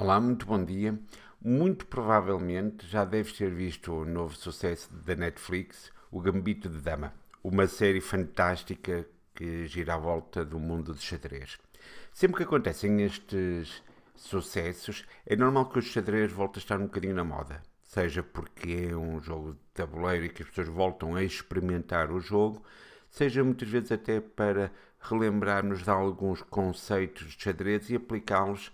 Olá, 0.00 0.20
muito 0.20 0.46
bom 0.46 0.64
dia. 0.64 0.96
Muito 1.42 1.84
provavelmente 1.84 2.86
já 2.86 3.04
deves 3.04 3.32
ter 3.32 3.50
visto 3.50 3.92
o 3.92 4.04
novo 4.04 4.32
sucesso 4.36 4.88
da 4.94 5.16
Netflix, 5.16 5.90
O 6.08 6.20
Gambito 6.20 6.68
de 6.68 6.78
Dama, 6.78 7.12
uma 7.42 7.66
série 7.66 8.00
fantástica 8.00 9.04
que 9.34 9.66
gira 9.66 9.94
à 9.94 9.98
volta 9.98 10.44
do 10.44 10.60
mundo 10.60 10.94
de 10.94 11.02
xadrez. 11.02 11.58
Sempre 12.12 12.36
que 12.36 12.42
acontecem 12.44 13.02
estes 13.02 13.82
sucessos, 14.14 15.04
é 15.26 15.34
normal 15.34 15.68
que 15.68 15.80
o 15.80 15.82
xadrez 15.82 16.30
volte 16.30 16.58
a 16.58 16.62
estar 16.62 16.78
um 16.78 16.84
bocadinho 16.84 17.16
na 17.16 17.24
moda. 17.24 17.60
Seja 17.82 18.22
porque 18.22 18.90
é 18.92 18.96
um 18.96 19.20
jogo 19.20 19.54
de 19.54 19.60
tabuleiro 19.74 20.26
e 20.26 20.28
que 20.28 20.44
as 20.44 20.48
pessoas 20.48 20.68
voltam 20.68 21.16
a 21.16 21.24
experimentar 21.24 22.12
o 22.12 22.20
jogo, 22.20 22.62
seja 23.10 23.42
muitas 23.42 23.68
vezes 23.68 23.90
até 23.90 24.20
para 24.20 24.70
relembrar-nos 25.00 25.82
de 25.82 25.90
alguns 25.90 26.40
conceitos 26.42 27.32
de 27.32 27.42
xadrez 27.42 27.90
e 27.90 27.96
aplicá-los 27.96 28.70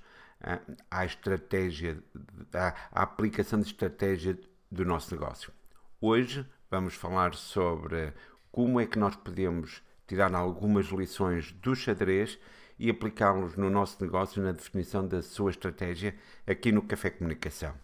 à 0.91 1.05
estratégia, 1.05 2.03
à, 2.53 2.75
à 2.93 3.03
aplicação 3.03 3.61
de 3.61 3.67
estratégia 3.67 4.39
do 4.71 4.85
nosso 4.85 5.15
negócio. 5.15 5.53
Hoje 6.01 6.47
vamos 6.71 6.95
falar 6.95 7.35
sobre 7.35 8.13
como 8.51 8.81
é 8.81 8.87
que 8.87 8.99
nós 8.99 9.17
podemos 9.17 9.83
tirar 10.07 10.35
algumas 10.35 10.87
lições 10.87 11.53
do 11.53 11.75
xadrez 11.75 12.39
e 12.79 12.91
aplicá-los 12.91 13.57
no 13.57 13.71
nosso 13.71 14.03
negócio 14.03 14.43
na 14.43 14.53
definição 14.53 15.07
da 15.07 15.23
sua 15.23 15.51
estratégia 15.51 16.15
aqui 16.47 16.73
no 16.73 16.83
Café 16.83 17.11
Comunicação. 17.11 17.75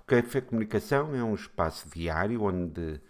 O 0.00 0.04
Café 0.04 0.40
Comunicação 0.40 1.14
é 1.14 1.22
um 1.22 1.34
espaço 1.34 1.88
diário 1.88 2.42
onde 2.42 3.00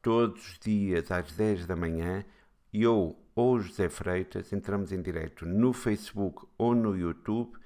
todos 0.00 0.52
os 0.52 0.58
dias 0.58 1.10
às 1.10 1.32
10 1.32 1.66
da 1.66 1.76
manhã 1.76 2.24
eu 2.72 3.18
ou 3.34 3.60
José 3.60 3.88
Freitas 3.88 4.52
entramos 4.52 4.92
em 4.92 5.00
direto 5.00 5.46
no 5.46 5.72
Facebook 5.72 6.46
ou 6.56 6.74
no 6.74 6.96
YouTube 6.96 7.57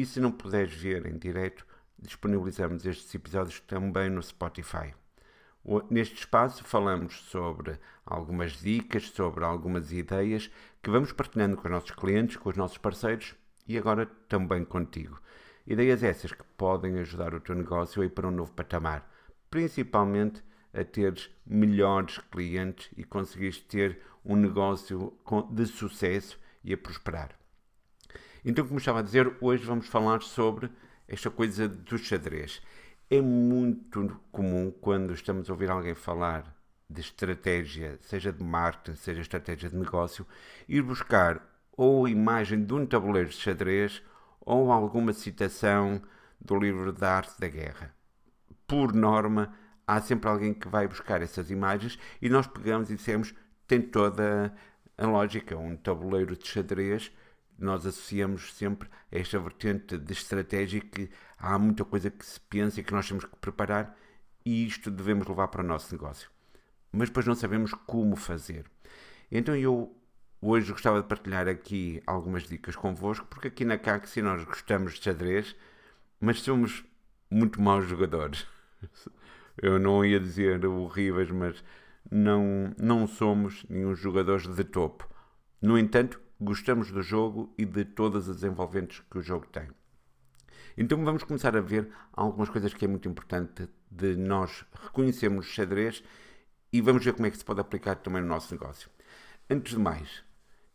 e 0.00 0.06
se 0.06 0.18
não 0.18 0.32
puderes 0.32 0.72
ver 0.72 1.04
em 1.04 1.18
direto, 1.18 1.66
disponibilizamos 1.98 2.86
estes 2.86 3.14
episódios 3.14 3.60
também 3.60 4.08
no 4.08 4.22
Spotify. 4.22 4.94
Neste 5.90 6.20
espaço 6.20 6.64
falamos 6.64 7.20
sobre 7.24 7.78
algumas 8.06 8.52
dicas, 8.52 9.10
sobre 9.10 9.44
algumas 9.44 9.92
ideias 9.92 10.50
que 10.82 10.88
vamos 10.88 11.12
partilhando 11.12 11.54
com 11.54 11.64
os 11.64 11.70
nossos 11.70 11.90
clientes, 11.90 12.38
com 12.38 12.48
os 12.48 12.56
nossos 12.56 12.78
parceiros 12.78 13.34
e 13.68 13.76
agora 13.76 14.06
também 14.26 14.64
contigo. 14.64 15.20
Ideias 15.66 16.02
essas 16.02 16.32
que 16.32 16.44
podem 16.56 16.98
ajudar 17.00 17.34
o 17.34 17.40
teu 17.40 17.54
negócio 17.54 18.00
a 18.00 18.06
ir 18.06 18.10
para 18.10 18.26
um 18.26 18.30
novo 18.30 18.52
patamar, 18.52 19.06
principalmente 19.50 20.42
a 20.72 20.82
teres 20.82 21.28
melhores 21.44 22.16
clientes 22.32 22.88
e 22.96 23.04
conseguires 23.04 23.60
ter 23.60 24.00
um 24.24 24.34
negócio 24.34 25.12
de 25.50 25.66
sucesso 25.66 26.40
e 26.64 26.72
a 26.72 26.78
prosperar. 26.78 27.39
Então, 28.44 28.66
como 28.66 28.78
estava 28.78 29.00
a 29.00 29.02
dizer, 29.02 29.36
hoje 29.40 29.64
vamos 29.64 29.86
falar 29.86 30.22
sobre 30.22 30.70
esta 31.06 31.30
coisa 31.30 31.68
do 31.68 31.98
xadrez. 31.98 32.62
É 33.10 33.20
muito 33.20 34.20
comum 34.32 34.72
quando 34.80 35.12
estamos 35.12 35.50
a 35.50 35.52
ouvir 35.52 35.70
alguém 35.70 35.94
falar 35.94 36.56
de 36.88 37.00
estratégia, 37.00 37.98
seja 38.00 38.32
de 38.32 38.42
marketing, 38.42 38.96
seja 38.96 39.20
estratégia 39.20 39.68
de 39.68 39.76
negócio, 39.76 40.26
ir 40.68 40.82
buscar 40.82 41.40
ou 41.76 42.06
a 42.06 42.10
imagem 42.10 42.64
de 42.64 42.72
um 42.72 42.86
tabuleiro 42.86 43.28
de 43.28 43.36
xadrez 43.36 44.02
ou 44.40 44.72
alguma 44.72 45.12
citação 45.12 46.00
do 46.40 46.56
livro 46.58 46.92
da 46.92 47.16
arte 47.16 47.38
da 47.38 47.48
guerra. 47.48 47.94
Por 48.66 48.94
norma, 48.94 49.52
há 49.86 50.00
sempre 50.00 50.30
alguém 50.30 50.54
que 50.54 50.68
vai 50.68 50.88
buscar 50.88 51.20
essas 51.20 51.50
imagens 51.50 51.98
e 52.22 52.28
nós 52.28 52.46
pegamos 52.46 52.90
e 52.90 52.96
dissemos 52.96 53.34
tem 53.66 53.82
toda 53.82 54.52
a 54.96 55.06
lógica, 55.06 55.56
um 55.56 55.76
tabuleiro 55.76 56.36
de 56.36 56.46
xadrez 56.46 57.12
nós 57.60 57.86
associamos 57.86 58.54
sempre 58.54 58.88
a 59.12 59.18
esta 59.18 59.38
vertente 59.38 59.98
de 59.98 60.12
estratégia 60.12 60.80
que 60.80 61.10
há 61.38 61.58
muita 61.58 61.84
coisa 61.84 62.10
que 62.10 62.24
se 62.24 62.40
pensa 62.40 62.80
e 62.80 62.84
que 62.84 62.92
nós 62.92 63.06
temos 63.06 63.24
que 63.24 63.36
preparar 63.36 63.96
e 64.44 64.66
isto 64.66 64.90
devemos 64.90 65.26
levar 65.26 65.48
para 65.48 65.62
o 65.62 65.66
nosso 65.66 65.92
negócio. 65.92 66.30
Mas 66.90 67.08
depois 67.08 67.26
não 67.26 67.34
sabemos 67.34 67.72
como 67.86 68.16
fazer. 68.16 68.64
Então 69.30 69.54
eu 69.54 69.94
hoje 70.40 70.72
gostava 70.72 71.02
de 71.02 71.08
partilhar 71.08 71.46
aqui 71.46 72.02
algumas 72.06 72.44
dicas 72.44 72.74
convosco, 72.74 73.26
porque 73.26 73.48
aqui 73.48 73.64
na 73.64 73.78
Caxi 73.78 74.22
nós 74.22 74.42
gostamos 74.44 74.94
de 74.94 75.04
xadrez, 75.04 75.54
mas 76.20 76.40
somos 76.40 76.84
muito 77.30 77.60
maus 77.60 77.86
jogadores. 77.86 78.46
Eu 79.62 79.78
não 79.78 80.02
ia 80.04 80.18
dizer 80.18 80.64
horríveis, 80.64 81.30
mas 81.30 81.62
não, 82.10 82.74
não 82.78 83.06
somos 83.06 83.64
nenhum 83.68 83.94
jogadores 83.94 84.46
de 84.46 84.64
topo. 84.64 85.06
No 85.60 85.78
entanto, 85.78 86.18
gostamos 86.40 86.90
do 86.90 87.02
jogo 87.02 87.52
e 87.58 87.64
de 87.64 87.84
todas 87.84 88.28
as 88.28 88.42
envolventes 88.42 89.02
que 89.10 89.18
o 89.18 89.22
jogo 89.22 89.46
tem. 89.46 89.68
Então 90.76 91.04
vamos 91.04 91.22
começar 91.24 91.56
a 91.56 91.60
ver 91.60 91.90
algumas 92.12 92.48
coisas 92.48 92.72
que 92.72 92.84
é 92.84 92.88
muito 92.88 93.08
importante 93.08 93.68
de 93.90 94.16
nós 94.16 94.64
reconhecermos 94.72 95.46
xadrez 95.46 96.02
e 96.72 96.80
vamos 96.80 97.04
ver 97.04 97.12
como 97.12 97.26
é 97.26 97.30
que 97.30 97.36
se 97.36 97.44
pode 97.44 97.60
aplicar 97.60 97.96
também 97.96 98.22
no 98.22 98.28
nosso 98.28 98.54
negócio. 98.54 98.88
Antes 99.48 99.74
de 99.74 99.78
mais, 99.78 100.22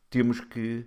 temos 0.09 0.39
que 0.41 0.85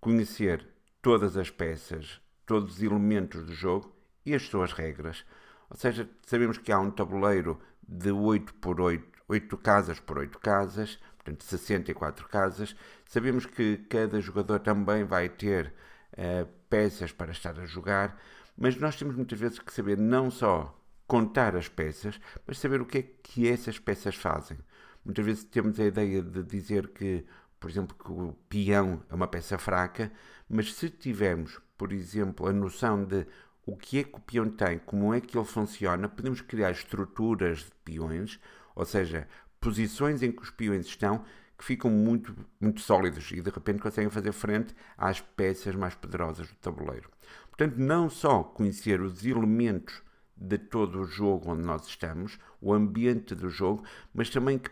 conhecer 0.00 0.66
todas 1.02 1.36
as 1.36 1.50
peças, 1.50 2.20
todos 2.46 2.76
os 2.76 2.82
elementos 2.82 3.44
do 3.44 3.52
jogo 3.52 3.94
e 4.24 4.34
as 4.34 4.42
suas 4.44 4.72
regras. 4.72 5.24
Ou 5.68 5.76
seja, 5.76 6.08
sabemos 6.24 6.56
que 6.56 6.72
há 6.72 6.78
um 6.78 6.90
tabuleiro 6.90 7.60
de 7.86 8.10
8 8.10 8.54
por 8.54 8.80
8, 8.80 9.22
8 9.28 9.56
casas 9.58 10.00
por 10.00 10.18
8 10.18 10.38
casas, 10.38 10.98
portanto 11.24 11.42
64 11.44 12.28
casas. 12.28 12.76
Sabemos 13.06 13.46
que 13.46 13.78
cada 13.88 14.20
jogador 14.20 14.60
também 14.60 15.04
vai 15.04 15.28
ter 15.28 15.72
uh, 16.12 16.46
peças 16.68 17.10
para 17.10 17.32
estar 17.32 17.58
a 17.58 17.64
jogar, 17.64 18.20
mas 18.56 18.76
nós 18.76 18.96
temos 18.96 19.16
muitas 19.16 19.40
vezes 19.40 19.58
que 19.58 19.72
saber 19.72 19.96
não 19.96 20.30
só 20.30 20.78
contar 21.06 21.56
as 21.56 21.68
peças, 21.68 22.20
mas 22.46 22.58
saber 22.58 22.80
o 22.80 22.86
que 22.86 22.98
é 22.98 23.02
que 23.22 23.48
essas 23.48 23.78
peças 23.78 24.14
fazem. 24.14 24.58
Muitas 25.04 25.24
vezes 25.24 25.44
temos 25.44 25.78
a 25.80 25.84
ideia 25.84 26.22
de 26.22 26.42
dizer 26.42 26.88
que, 26.88 27.24
por 27.58 27.70
exemplo, 27.70 27.96
que 27.96 28.10
o 28.10 28.34
peão 28.48 29.02
é 29.10 29.14
uma 29.14 29.26
peça 29.26 29.58
fraca, 29.58 30.10
mas 30.48 30.74
se 30.74 30.88
tivermos, 30.88 31.60
por 31.76 31.92
exemplo, 31.92 32.46
a 32.46 32.52
noção 32.52 33.04
de 33.04 33.26
o 33.66 33.76
que 33.76 33.98
é 33.98 34.04
que 34.04 34.16
o 34.16 34.20
peão 34.20 34.48
tem, 34.48 34.78
como 34.78 35.12
é 35.14 35.20
que 35.20 35.36
ele 35.36 35.46
funciona, 35.46 36.08
podemos 36.08 36.40
criar 36.40 36.70
estruturas 36.70 37.60
de 37.60 37.72
peões, 37.84 38.38
ou 38.74 38.84
seja, 38.84 39.28
posições 39.64 40.22
em 40.22 40.30
que 40.30 40.42
os 40.42 40.50
peões 40.50 40.86
estão 40.86 41.24
que 41.56 41.64
ficam 41.64 41.90
muito, 41.90 42.36
muito 42.60 42.80
sólidos 42.80 43.30
e 43.32 43.40
de 43.40 43.48
repente 43.48 43.80
conseguem 43.80 44.10
fazer 44.10 44.32
frente 44.32 44.74
às 44.98 45.20
peças 45.20 45.74
mais 45.74 45.94
poderosas 45.94 46.48
do 46.48 46.54
tabuleiro. 46.56 47.08
Portanto, 47.48 47.76
não 47.78 48.10
só 48.10 48.42
conhecer 48.42 49.00
os 49.00 49.24
elementos 49.24 50.02
de 50.36 50.58
todo 50.58 51.00
o 51.00 51.04
jogo 51.06 51.52
onde 51.52 51.62
nós 51.62 51.86
estamos, 51.86 52.38
o 52.60 52.74
ambiente 52.74 53.34
do 53.34 53.48
jogo, 53.48 53.84
mas 54.12 54.28
também 54.28 54.58
que, 54.58 54.70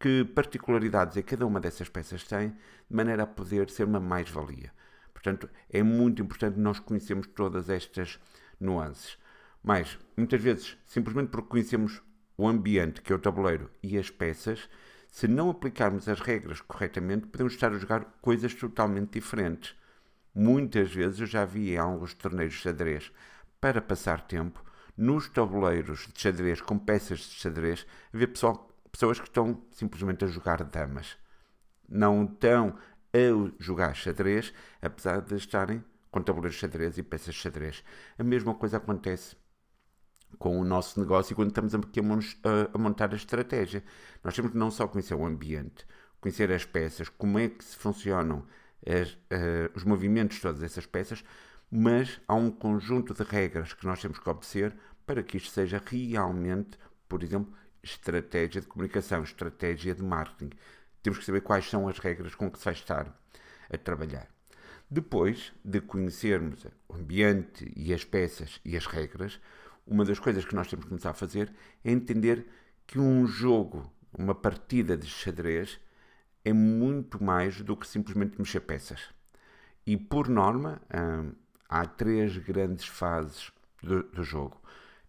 que 0.00 0.24
particularidades 0.24 1.16
é 1.16 1.22
cada 1.22 1.46
uma 1.46 1.60
dessas 1.60 1.88
peças 1.88 2.24
tem, 2.24 2.48
de 2.50 2.96
maneira 2.96 3.22
a 3.22 3.26
poder 3.26 3.70
ser 3.70 3.84
uma 3.84 4.00
mais-valia. 4.00 4.72
Portanto, 5.12 5.48
é 5.70 5.82
muito 5.82 6.22
importante 6.22 6.58
nós 6.58 6.80
conhecermos 6.80 7.26
todas 7.28 7.68
estas 7.68 8.18
nuances. 8.58 9.18
Mas, 9.62 9.98
muitas 10.16 10.40
vezes, 10.40 10.78
simplesmente 10.86 11.28
porque 11.28 11.48
conhecemos 11.48 12.02
o 12.38 12.46
ambiente, 12.46 13.02
que 13.02 13.12
é 13.12 13.16
o 13.16 13.18
tabuleiro, 13.18 13.68
e 13.82 13.98
as 13.98 14.10
peças, 14.10 14.70
se 15.10 15.26
não 15.26 15.50
aplicarmos 15.50 16.08
as 16.08 16.20
regras 16.20 16.60
corretamente, 16.60 17.26
podemos 17.26 17.52
estar 17.52 17.72
a 17.72 17.78
jogar 17.78 18.04
coisas 18.22 18.54
totalmente 18.54 19.14
diferentes. 19.14 19.74
Muitas 20.32 20.94
vezes 20.94 21.18
eu 21.18 21.26
já 21.26 21.44
vi 21.44 21.72
em 21.72 21.78
alguns 21.78 22.14
torneios 22.14 22.54
de 22.54 22.60
xadrez, 22.60 23.10
para 23.60 23.82
passar 23.82 24.20
tempo, 24.20 24.64
nos 24.96 25.28
tabuleiros 25.28 26.06
de 26.06 26.20
xadrez 26.20 26.60
com 26.60 26.78
peças 26.78 27.18
de 27.18 27.34
xadrez, 27.34 27.84
ver 28.12 28.28
pessoal, 28.28 28.70
pessoas 28.92 29.18
que 29.18 29.26
estão 29.26 29.60
simplesmente 29.72 30.24
a 30.24 30.28
jogar 30.28 30.62
damas. 30.62 31.18
Não 31.88 32.24
estão 32.24 32.78
a 33.12 33.52
jogar 33.58 33.94
xadrez, 33.94 34.54
apesar 34.80 35.22
de 35.22 35.34
estarem 35.34 35.84
com 36.08 36.22
tabuleiros 36.22 36.54
de 36.54 36.60
xadrez 36.60 36.98
e 36.98 37.02
peças 37.02 37.34
de 37.34 37.40
xadrez. 37.40 37.82
A 38.16 38.22
mesma 38.22 38.54
coisa 38.54 38.76
acontece 38.76 39.36
com 40.38 40.60
o 40.60 40.64
nosso 40.64 41.00
negócio 41.00 41.34
quando 41.34 41.48
estamos 41.48 41.74
aqui 41.74 42.00
a, 42.00 42.78
montar 42.78 43.12
a 43.12 43.16
estratégia. 43.16 43.82
Nós 44.22 44.34
temos 44.34 44.52
que 44.52 44.58
não 44.58 44.70
só 44.70 44.86
conhecer 44.86 45.14
o 45.14 45.24
ambiente, 45.24 45.86
conhecer 46.20 46.50
as 46.52 46.64
peças, 46.64 47.08
como 47.08 47.38
é 47.38 47.48
que 47.48 47.64
se 47.64 47.76
funcionam 47.76 48.46
as, 48.86 49.12
uh, 49.12 49.70
os 49.74 49.84
movimentos 49.84 50.40
todas 50.40 50.62
essas 50.62 50.86
peças, 50.86 51.24
mas 51.70 52.20
há 52.26 52.34
um 52.34 52.50
conjunto 52.50 53.12
de 53.12 53.22
regras 53.22 53.72
que 53.72 53.86
nós 53.86 54.00
temos 54.00 54.18
que 54.18 54.28
obedecer 54.28 54.74
para 55.06 55.22
que 55.22 55.36
isto 55.36 55.50
seja 55.50 55.82
realmente, 55.84 56.78
por 57.08 57.22
exemplo, 57.22 57.52
estratégia 57.82 58.60
de 58.60 58.66
comunicação, 58.66 59.22
estratégia 59.22 59.94
de 59.94 60.02
marketing. 60.02 60.50
Temos 61.02 61.18
que 61.18 61.24
saber 61.24 61.40
quais 61.40 61.68
são 61.68 61.88
as 61.88 61.98
regras 61.98 62.34
com 62.34 62.50
que 62.50 62.58
se 62.58 62.64
vai 62.64 62.74
estar 62.74 63.18
a 63.70 63.78
trabalhar. 63.78 64.28
Depois 64.90 65.52
de 65.62 65.80
conhecermos 65.80 66.66
o 66.88 66.94
ambiente 66.94 67.70
e 67.76 67.92
as 67.92 68.04
peças 68.04 68.60
e 68.64 68.76
as 68.76 68.86
regras, 68.86 69.38
uma 69.88 70.04
das 70.04 70.18
coisas 70.18 70.44
que 70.44 70.54
nós 70.54 70.68
temos 70.68 70.84
que 70.84 70.90
começar 70.90 71.10
a 71.10 71.14
fazer 71.14 71.52
é 71.82 71.90
entender 71.90 72.46
que 72.86 72.98
um 72.98 73.26
jogo, 73.26 73.90
uma 74.16 74.34
partida 74.34 74.96
de 74.96 75.06
xadrez, 75.06 75.80
é 76.44 76.52
muito 76.52 77.22
mais 77.22 77.60
do 77.62 77.76
que 77.76 77.86
simplesmente 77.86 78.38
mexer 78.38 78.60
peças. 78.60 79.00
E 79.86 79.96
por 79.96 80.28
norma, 80.28 80.80
hum, 80.94 81.32
há 81.68 81.84
três 81.86 82.36
grandes 82.36 82.86
fases 82.86 83.50
do, 83.82 84.02
do 84.04 84.22
jogo. 84.22 84.60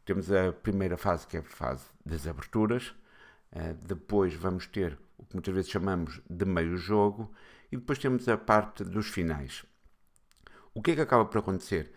Temos 0.06 0.32
a 0.32 0.52
primeira 0.52 0.98
fase, 0.98 1.28
que 1.28 1.38
é 1.38 1.42
a 1.42 1.44
fase 1.44 1.86
das 2.06 2.26
aberturas, 2.26 2.88
uh, 3.52 3.74
depois 3.86 4.34
vamos 4.34 4.66
ter 4.66 4.98
o 5.18 5.26
que 5.26 5.36
muitas 5.36 5.54
vezes 5.54 5.70
chamamos 5.70 6.22
de 6.30 6.46
meio 6.46 6.78
jogo, 6.78 7.32
e 7.72 7.78
depois 7.78 8.00
temos 8.00 8.28
a 8.28 8.38
parte 8.38 8.84
dos 8.84 9.08
finais. 9.08 9.66
O 10.74 10.82
que 10.82 10.92
é 10.92 10.96
que 10.96 11.02
acaba 11.02 11.26
por 11.26 11.40
acontecer? 11.40 11.92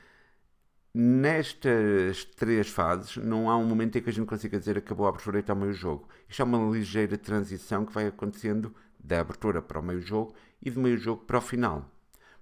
Nestas 0.95 2.23
três 2.23 2.69
fases, 2.69 3.17
não 3.17 3.49
há 3.49 3.57
um 3.57 3.65
momento 3.65 3.97
em 3.97 4.03
que 4.03 4.11
a 4.11 4.13
gente 4.13 4.27
consiga 4.27 4.59
dizer 4.59 4.77
acabou 4.77 5.07
a 5.07 5.09
abertura 5.09 5.39
e 5.39 5.41
está 5.41 5.55
meio 5.55 5.73
jogo. 5.73 6.07
Isto 6.29 6.43
é 6.43 6.45
uma 6.45 6.71
ligeira 6.71 7.17
transição 7.17 7.87
que 7.87 7.95
vai 7.95 8.07
acontecendo 8.07 8.75
da 8.99 9.21
abertura 9.21 9.63
para 9.63 9.81
o 9.81 9.83
meio 9.83 10.03
jogo 10.03 10.35
e 10.61 10.71
do 10.71 10.81
meio 10.81 10.99
jogo 10.99 11.25
para 11.25 11.39
o 11.39 11.41
final. 11.41 11.91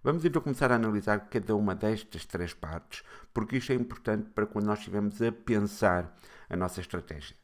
Vamos 0.02 0.24
então 0.24 0.42
começar 0.42 0.72
a 0.72 0.74
analisar 0.74 1.28
cada 1.28 1.54
uma 1.54 1.76
destas 1.76 2.24
três 2.24 2.52
partes, 2.52 3.04
porque 3.32 3.58
isto 3.58 3.70
é 3.70 3.76
importante 3.76 4.30
para 4.30 4.46
quando 4.46 4.66
nós 4.66 4.80
estivermos 4.80 5.22
a 5.22 5.30
pensar 5.30 6.18
a 6.48 6.56
nossa 6.56 6.80
estratégia. 6.80 7.36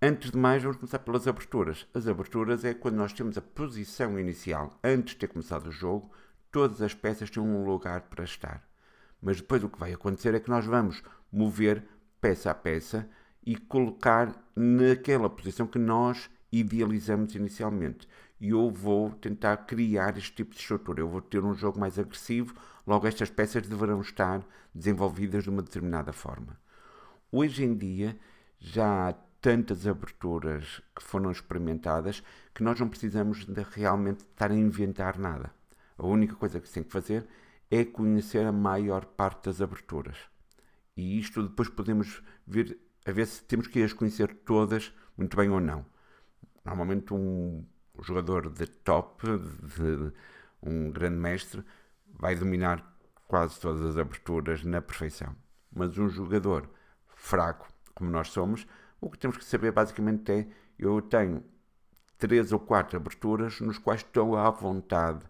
Antes 0.00 0.30
de 0.30 0.38
mais, 0.38 0.62
vamos 0.62 0.76
começar 0.76 1.00
pelas 1.00 1.26
aberturas. 1.26 1.84
As 1.92 2.06
aberturas 2.06 2.64
é 2.64 2.74
quando 2.74 2.94
nós 2.94 3.12
temos 3.12 3.36
a 3.36 3.42
posição 3.42 4.20
inicial, 4.20 4.78
antes 4.84 5.14
de 5.14 5.20
ter 5.20 5.28
começado 5.28 5.66
o 5.66 5.72
jogo, 5.72 6.12
todas 6.52 6.80
as 6.80 6.94
peças 6.94 7.28
têm 7.28 7.42
um 7.42 7.64
lugar 7.64 8.02
para 8.02 8.22
estar. 8.22 8.65
Mas 9.26 9.38
depois 9.38 9.64
o 9.64 9.68
que 9.68 9.80
vai 9.80 9.92
acontecer 9.92 10.36
é 10.36 10.38
que 10.38 10.48
nós 10.48 10.64
vamos 10.64 11.02
mover 11.32 11.82
peça 12.20 12.48
a 12.48 12.54
peça 12.54 13.10
e 13.44 13.56
colocar 13.56 14.32
naquela 14.54 15.28
posição 15.28 15.66
que 15.66 15.80
nós 15.80 16.30
idealizamos 16.52 17.34
inicialmente. 17.34 18.08
E 18.40 18.50
eu 18.50 18.70
vou 18.70 19.10
tentar 19.10 19.56
criar 19.56 20.16
este 20.16 20.32
tipo 20.32 20.54
de 20.54 20.60
estrutura. 20.60 21.00
Eu 21.00 21.08
vou 21.08 21.20
ter 21.20 21.42
um 21.42 21.54
jogo 21.54 21.76
mais 21.76 21.98
agressivo, 21.98 22.54
logo 22.86 23.08
estas 23.08 23.28
peças 23.28 23.66
deverão 23.66 24.00
estar 24.00 24.46
desenvolvidas 24.72 25.42
de 25.42 25.50
uma 25.50 25.62
determinada 25.62 26.12
forma. 26.12 26.56
Hoje 27.32 27.64
em 27.64 27.76
dia 27.76 28.16
já 28.60 29.08
há 29.08 29.12
tantas 29.40 29.88
aberturas 29.88 30.80
que 30.94 31.02
foram 31.02 31.32
experimentadas 31.32 32.22
que 32.54 32.62
nós 32.62 32.78
não 32.78 32.88
precisamos 32.88 33.44
de 33.44 33.66
realmente 33.72 34.20
estar 34.20 34.52
a 34.52 34.54
inventar 34.54 35.18
nada. 35.18 35.50
A 35.98 36.06
única 36.06 36.36
coisa 36.36 36.60
que 36.60 36.68
se 36.68 36.74
tem 36.74 36.84
que 36.84 36.92
fazer 36.92 37.26
é 37.70 37.84
conhecer 37.84 38.46
a 38.46 38.52
maior 38.52 39.04
parte 39.04 39.46
das 39.46 39.60
aberturas. 39.60 40.16
E 40.96 41.18
isto 41.18 41.42
depois 41.42 41.68
podemos 41.68 42.22
ver 42.46 42.78
a 43.06 43.12
ver 43.12 43.26
se 43.26 43.44
temos 43.44 43.68
que 43.68 43.82
as 43.82 43.92
conhecer 43.92 44.34
todas 44.44 44.92
muito 45.16 45.36
bem 45.36 45.48
ou 45.48 45.60
não. 45.60 45.86
Normalmente 46.64 47.14
um 47.14 47.64
jogador 48.02 48.50
de 48.50 48.66
top, 48.66 49.24
de, 49.24 50.12
um 50.60 50.90
grande 50.90 51.16
mestre, 51.16 51.64
vai 52.12 52.34
dominar 52.34 52.96
quase 53.28 53.60
todas 53.60 53.82
as 53.82 53.96
aberturas 53.96 54.64
na 54.64 54.82
perfeição. 54.82 55.36
Mas 55.72 55.96
um 55.96 56.08
jogador 56.08 56.68
fraco, 57.06 57.68
como 57.94 58.10
nós 58.10 58.28
somos, 58.30 58.66
o 59.00 59.08
que 59.08 59.18
temos 59.18 59.36
que 59.36 59.44
saber 59.44 59.70
basicamente 59.70 60.32
é: 60.32 60.48
eu 60.76 61.00
tenho 61.00 61.44
três 62.18 62.50
ou 62.52 62.58
quatro 62.58 62.96
aberturas 62.96 63.60
nos 63.60 63.78
quais 63.78 64.00
estou 64.00 64.36
à 64.36 64.50
vontade 64.50 65.24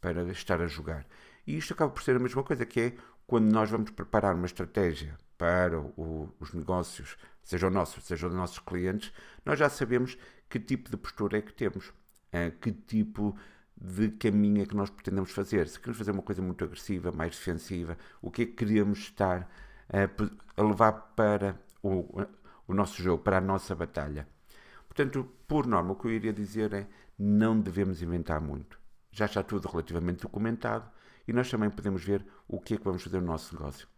para 0.00 0.22
estar 0.30 0.60
a 0.60 0.66
jogar. 0.66 1.06
E 1.46 1.56
isto 1.56 1.72
acaba 1.72 1.92
por 1.92 2.02
ser 2.02 2.16
a 2.16 2.18
mesma 2.18 2.42
coisa, 2.42 2.64
que 2.64 2.80
é 2.80 2.94
quando 3.26 3.50
nós 3.52 3.70
vamos 3.70 3.90
preparar 3.90 4.34
uma 4.34 4.46
estratégia 4.46 5.16
para 5.36 5.78
o, 5.78 6.32
os 6.40 6.52
negócios, 6.52 7.16
seja 7.42 7.66
o 7.66 7.70
nosso, 7.70 8.00
seja 8.00 8.28
dos 8.28 8.36
nossos 8.36 8.58
clientes, 8.58 9.12
nós 9.44 9.58
já 9.58 9.68
sabemos 9.68 10.16
que 10.48 10.58
tipo 10.58 10.90
de 10.90 10.96
postura 10.96 11.38
é 11.38 11.42
que 11.42 11.52
temos, 11.52 11.92
é, 12.32 12.50
que 12.50 12.72
tipo 12.72 13.36
de 13.76 14.10
caminho 14.10 14.62
é 14.62 14.66
que 14.66 14.76
nós 14.76 14.88
pretendemos 14.90 15.32
fazer. 15.32 15.68
Se 15.68 15.78
queremos 15.78 15.98
fazer 15.98 16.12
uma 16.12 16.22
coisa 16.22 16.40
muito 16.40 16.64
agressiva, 16.64 17.12
mais 17.12 17.36
defensiva, 17.36 17.98
o 18.22 18.30
que 18.30 18.42
é 18.42 18.46
que 18.46 18.52
queremos 18.52 18.98
estar 19.00 19.50
a, 19.88 20.60
a 20.60 20.64
levar 20.64 20.92
para 21.16 21.60
o, 21.82 22.22
o 22.66 22.74
nosso 22.74 23.02
jogo, 23.02 23.22
para 23.22 23.38
a 23.38 23.40
nossa 23.40 23.74
batalha. 23.74 24.26
Portanto, 24.86 25.28
por 25.46 25.66
norma, 25.66 25.92
o 25.92 25.96
que 25.96 26.06
eu 26.06 26.12
iria 26.12 26.32
dizer 26.32 26.72
é 26.72 26.86
não 27.18 27.60
devemos 27.60 28.00
inventar 28.00 28.40
muito. 28.40 28.78
Já 29.10 29.26
está 29.26 29.42
tudo 29.42 29.68
relativamente 29.68 30.22
documentado 30.22 30.88
e 31.26 31.32
nós 31.32 31.50
também 31.50 31.70
podemos 31.70 32.04
ver 32.04 32.24
o 32.46 32.60
que 32.60 32.74
é 32.74 32.76
que 32.76 32.84
vamos 32.84 33.02
fazer 33.02 33.20
no 33.20 33.26
nosso 33.26 33.54
negócio. 33.54 33.88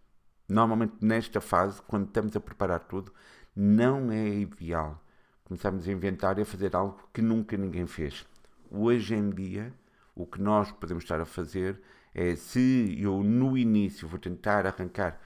Normalmente, 0.48 0.94
nesta 1.00 1.40
fase, 1.40 1.82
quando 1.82 2.06
estamos 2.06 2.36
a 2.36 2.40
preparar 2.40 2.80
tudo, 2.80 3.12
não 3.54 4.10
é 4.12 4.28
ideal 4.28 5.02
começarmos 5.46 5.86
a 5.86 5.92
inventar 5.92 6.38
e 6.38 6.42
a 6.42 6.44
fazer 6.44 6.74
algo 6.74 7.08
que 7.12 7.22
nunca 7.22 7.56
ninguém 7.56 7.86
fez. 7.86 8.26
Hoje 8.70 9.14
em 9.14 9.30
dia, 9.30 9.72
o 10.14 10.26
que 10.26 10.40
nós 10.40 10.72
podemos 10.72 11.04
estar 11.04 11.20
a 11.20 11.24
fazer 11.24 11.80
é 12.12 12.34
se 12.34 12.96
eu 12.98 13.22
no 13.22 13.56
início 13.56 14.08
vou 14.08 14.18
tentar 14.18 14.66
arrancar 14.66 15.20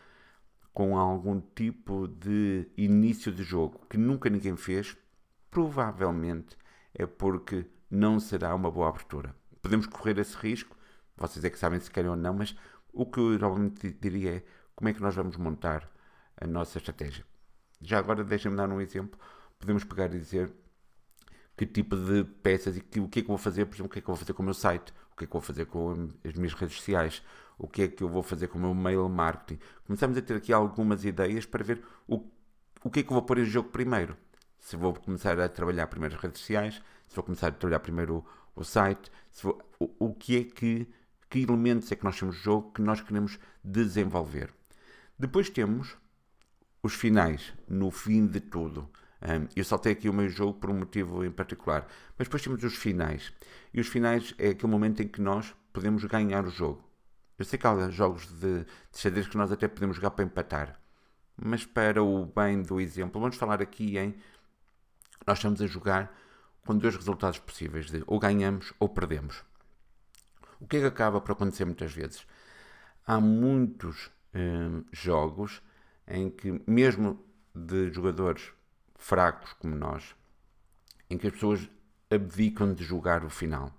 com 0.75 0.99
algum 0.99 1.41
tipo 1.41 2.06
de 2.06 2.69
início 2.76 3.32
de 3.32 3.43
jogo 3.43 3.87
que 3.88 3.97
nunca 3.97 4.29
ninguém 4.29 4.56
fez, 4.56 4.97
provavelmente 5.50 6.56
é 6.94 7.06
porque 7.06 7.64
não 7.91 8.20
será 8.20 8.55
uma 8.55 8.70
boa 8.70 8.88
abertura. 8.88 9.35
Podemos 9.62 9.87
correr 9.87 10.19
esse 10.19 10.37
risco, 10.37 10.76
vocês 11.20 11.44
é 11.44 11.50
que 11.50 11.58
sabem 11.58 11.78
se 11.78 11.90
querem 11.90 12.11
ou 12.11 12.17
não, 12.17 12.34
mas 12.34 12.56
o 12.93 13.06
que 13.06 13.20
eu 13.20 13.38
normalmente 13.38 13.90
diria 14.00 14.37
é 14.37 14.43
como 14.75 14.88
é 14.88 14.93
que 14.93 15.00
nós 15.00 15.14
vamos 15.14 15.37
montar 15.37 15.88
a 16.37 16.46
nossa 16.46 16.78
estratégia. 16.78 17.25
Já 17.81 17.99
agora 17.99 18.25
deixem-me 18.25 18.56
dar 18.56 18.69
um 18.69 18.81
exemplo 18.81 19.19
podemos 19.61 19.84
pegar 19.84 20.12
e 20.14 20.19
dizer 20.19 20.50
que 21.56 21.67
tipo 21.67 21.94
de 21.94 22.25
peças 22.25 22.76
e 22.78 22.81
que, 22.81 22.99
o 22.99 23.08
que 23.08 23.20
é 23.20 23.22
que 23.22 23.28
vou 23.28 23.37
fazer, 23.38 23.67
por 23.67 23.75
exemplo, 23.75 23.87
o 23.87 23.93
que 23.93 23.99
é 23.99 24.02
que 24.02 24.08
eu 24.08 24.14
vou 24.14 24.17
fazer 24.17 24.32
com 24.32 24.43
o 24.43 24.44
meu 24.46 24.55
site, 24.55 24.93
o 25.12 25.17
que 25.17 25.25
é 25.25 25.26
que 25.26 25.37
eu 25.37 25.40
vou 25.40 25.46
fazer 25.46 25.67
com 25.67 26.08
as 26.25 26.34
minhas 26.34 26.55
redes 26.55 26.76
sociais, 26.76 27.23
o 27.58 27.69
que 27.69 27.82
é 27.82 27.88
que 27.88 28.02
eu 28.02 28.08
vou 28.08 28.23
fazer 28.23 28.49
com 28.49 28.58
o 28.58 28.61
meu 28.62 28.75
mail 28.75 29.06
marketing. 29.08 29.61
Começamos 29.87 30.16
a 30.16 30.23
ter 30.23 30.34
aqui 30.37 30.52
algumas 30.52 31.05
ideias 31.05 31.44
para 31.44 31.62
ver 31.62 31.82
o, 32.08 32.25
o 32.82 32.90
que 32.90 33.00
é 33.00 33.02
que 33.02 33.11
eu 33.11 33.14
vou 33.14 33.23
pôr 33.23 33.38
em 33.38 33.44
jogo 33.44 33.69
primeiro. 33.69 34.16
Se 34.58 34.76
vou 34.76 34.94
começar 34.94 35.38
a 35.38 35.49
trabalhar 35.49 35.87
primeiro 35.87 36.14
as 36.14 36.20
redes 36.20 36.40
sociais, 36.40 36.82
se 37.06 37.14
vou 37.14 37.23
começar 37.23 37.49
a 37.49 37.52
trabalhar 37.52 37.81
primeiro 37.81 38.25
o, 38.56 38.61
o 38.61 38.64
site, 38.64 39.12
vou, 39.43 39.61
o, 39.78 40.06
o 40.06 40.14
que 40.14 40.38
é 40.38 40.44
que, 40.44 40.88
que 41.30 41.40
elementos 41.40 41.90
é 41.92 41.96
que 41.96 42.04
nós 42.04 42.18
temos 42.18 42.36
de 42.36 42.42
jogo 42.42 42.72
que 42.72 42.82
nós 42.82 43.00
queremos 43.00 43.38
desenvolver. 43.62 44.52
Depois 45.16 45.48
temos 45.48 45.96
os 46.82 46.94
finais, 46.94 47.54
no 47.68 47.90
fim 47.90 48.26
de 48.26 48.40
tudo. 48.40 48.90
Um, 49.22 49.46
eu 49.54 49.64
saltei 49.64 49.92
aqui 49.92 50.08
o 50.08 50.12
meio 50.12 50.28
jogo 50.28 50.54
por 50.54 50.70
um 50.70 50.78
motivo 50.78 51.24
em 51.24 51.30
particular. 51.30 51.86
Mas 52.18 52.26
depois 52.26 52.42
temos 52.42 52.64
os 52.64 52.74
finais. 52.74 53.32
E 53.72 53.80
os 53.80 53.86
finais 53.86 54.34
é 54.38 54.48
aquele 54.48 54.72
momento 54.72 55.02
em 55.02 55.08
que 55.08 55.20
nós 55.20 55.54
podemos 55.72 56.02
ganhar 56.04 56.44
o 56.44 56.50
jogo. 56.50 56.82
Eu 57.38 57.44
sei 57.44 57.58
que 57.58 57.66
há 57.66 57.90
jogos 57.90 58.26
de, 58.26 58.64
de 58.64 58.98
xadrez 58.98 59.28
que 59.28 59.36
nós 59.36 59.52
até 59.52 59.68
podemos 59.68 59.96
jogar 59.96 60.10
para 60.10 60.24
empatar. 60.24 60.80
Mas 61.37 61.64
para 61.64 62.02
o 62.02 62.26
bem 62.26 62.60
do 62.60 62.80
exemplo, 62.80 63.20
vamos 63.20 63.37
falar 63.37 63.62
aqui 63.62 63.96
em. 63.96 64.14
Nós 65.26 65.38
estamos 65.38 65.62
a 65.62 65.66
jogar 65.66 66.14
com 66.66 66.76
dois 66.76 66.96
resultados 66.96 67.38
possíveis: 67.38 67.87
de 67.87 68.02
ou 68.06 68.18
ganhamos 68.18 68.72
ou 68.78 68.88
perdemos. 68.88 69.42
O 70.61 70.67
que 70.67 70.76
é 70.76 70.81
que 70.81 70.87
acaba 70.87 71.21
por 71.21 71.33
acontecer 71.33 71.64
muitas 71.64 71.93
vezes? 71.93 72.26
Há 73.07 73.21
muitos 73.21 74.11
hum, 74.35 74.85
jogos 74.93 75.62
em 76.07 76.31
que, 76.31 76.62
mesmo 76.67 77.25
de 77.55 77.90
jogadores 77.93 78.52
fracos 78.97 79.52
como 79.55 79.75
nós, 79.75 80.14
em 81.09 81.17
que 81.17 81.26
as 81.26 81.33
pessoas 81.33 81.69
abdicam 82.11 82.75
de 82.75 82.85
julgar 82.85 83.25
o 83.25 83.31
final. 83.31 83.73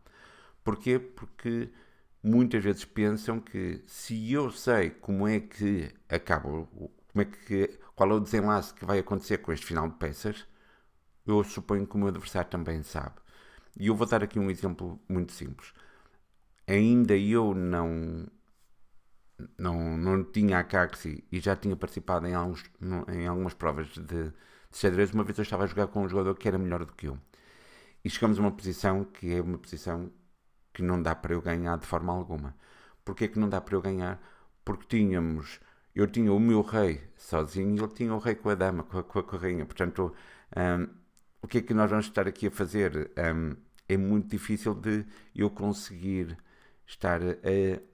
Porquê? 0.63 0.97
Porque 0.99 1.69
muitas 2.23 2.63
vezes 2.63 2.85
pensam 2.85 3.39
que 3.39 3.83
se 3.85 4.31
eu 4.31 4.51
sei 4.51 4.89
como 4.89 5.27
é 5.27 5.39
que 5.39 5.93
acaba, 6.09 6.49
como 6.49 6.91
é 7.15 7.25
que, 7.25 7.79
qual 7.95 8.11
é 8.11 8.13
o 8.13 8.19
desenlace 8.19 8.73
que 8.73 8.85
vai 8.85 8.99
acontecer 8.99 9.39
com 9.39 9.51
este 9.51 9.65
final 9.65 9.89
de 9.89 9.95
peças, 9.95 10.47
eu 11.25 11.43
suponho 11.43 11.85
que 11.85 11.95
o 11.95 11.97
meu 11.99 12.07
adversário 12.07 12.49
também 12.49 12.81
sabe. 12.83 13.15
E 13.79 13.87
eu 13.87 13.95
vou 13.95 14.07
dar 14.07 14.23
aqui 14.23 14.39
um 14.39 14.49
exemplo 14.49 14.99
muito 15.07 15.31
simples. 15.31 15.73
Ainda 16.71 17.17
eu 17.17 17.53
não 17.53 18.27
não, 19.57 19.97
não 19.97 20.23
tinha 20.23 20.59
a 20.59 20.63
Caxi 20.63 21.23
e 21.31 21.39
já 21.39 21.55
tinha 21.55 21.75
participado 21.75 22.27
em, 22.27 22.33
alguns, 22.33 22.63
em 23.09 23.27
algumas 23.27 23.53
provas 23.53 23.87
de, 23.89 24.01
de 24.03 24.33
xadrez, 24.71 25.11
uma 25.11 25.23
vez 25.23 25.37
eu 25.37 25.43
estava 25.43 25.63
a 25.63 25.67
jogar 25.67 25.87
com 25.87 26.03
um 26.03 26.07
jogador 26.09 26.35
que 26.35 26.47
era 26.47 26.57
melhor 26.57 26.85
do 26.85 26.93
que 26.93 27.07
eu. 27.07 27.17
E 28.03 28.09
chegamos 28.09 28.37
a 28.39 28.41
uma 28.41 28.51
posição 28.51 29.03
que 29.03 29.33
é 29.33 29.41
uma 29.41 29.57
posição 29.57 30.11
que 30.73 30.81
não 30.81 31.01
dá 31.01 31.15
para 31.15 31.33
eu 31.33 31.41
ganhar 31.41 31.77
de 31.77 31.85
forma 31.85 32.13
alguma. 32.13 32.55
Porquê 33.03 33.27
que 33.27 33.39
não 33.39 33.49
dá 33.49 33.59
para 33.61 33.75
eu 33.75 33.81
ganhar? 33.81 34.21
Porque 34.63 34.85
tínhamos, 34.97 35.59
eu 35.95 36.07
tinha 36.07 36.31
o 36.33 36.39
meu 36.39 36.61
rei 36.61 37.01
sozinho 37.17 37.75
e 37.75 37.79
ele 37.79 37.93
tinha 37.93 38.13
o 38.13 38.19
rei 38.19 38.35
com 38.35 38.49
a 38.49 38.55
dama, 38.55 38.83
com 38.83 38.99
a, 38.99 39.03
com 39.03 39.19
a, 39.19 39.23
com 39.23 39.35
a 39.35 39.39
rainha. 39.39 39.65
Portanto, 39.65 40.13
um, 40.55 40.87
o 41.41 41.47
que 41.47 41.59
é 41.59 41.61
que 41.61 41.73
nós 41.73 41.89
vamos 41.89 42.05
estar 42.07 42.27
aqui 42.27 42.47
a 42.47 42.51
fazer? 42.51 43.11
Um, 43.35 43.55
é 43.89 43.97
muito 43.97 44.29
difícil 44.29 44.73
de 44.73 45.05
eu 45.35 45.49
conseguir 45.49 46.37
estar 46.91 47.21
a, 47.21 47.27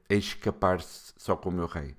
a 0.09 0.13
escapar 0.13 0.81
só 0.81 1.35
com 1.35 1.49
o 1.49 1.51
meu 1.51 1.67
rei. 1.67 1.95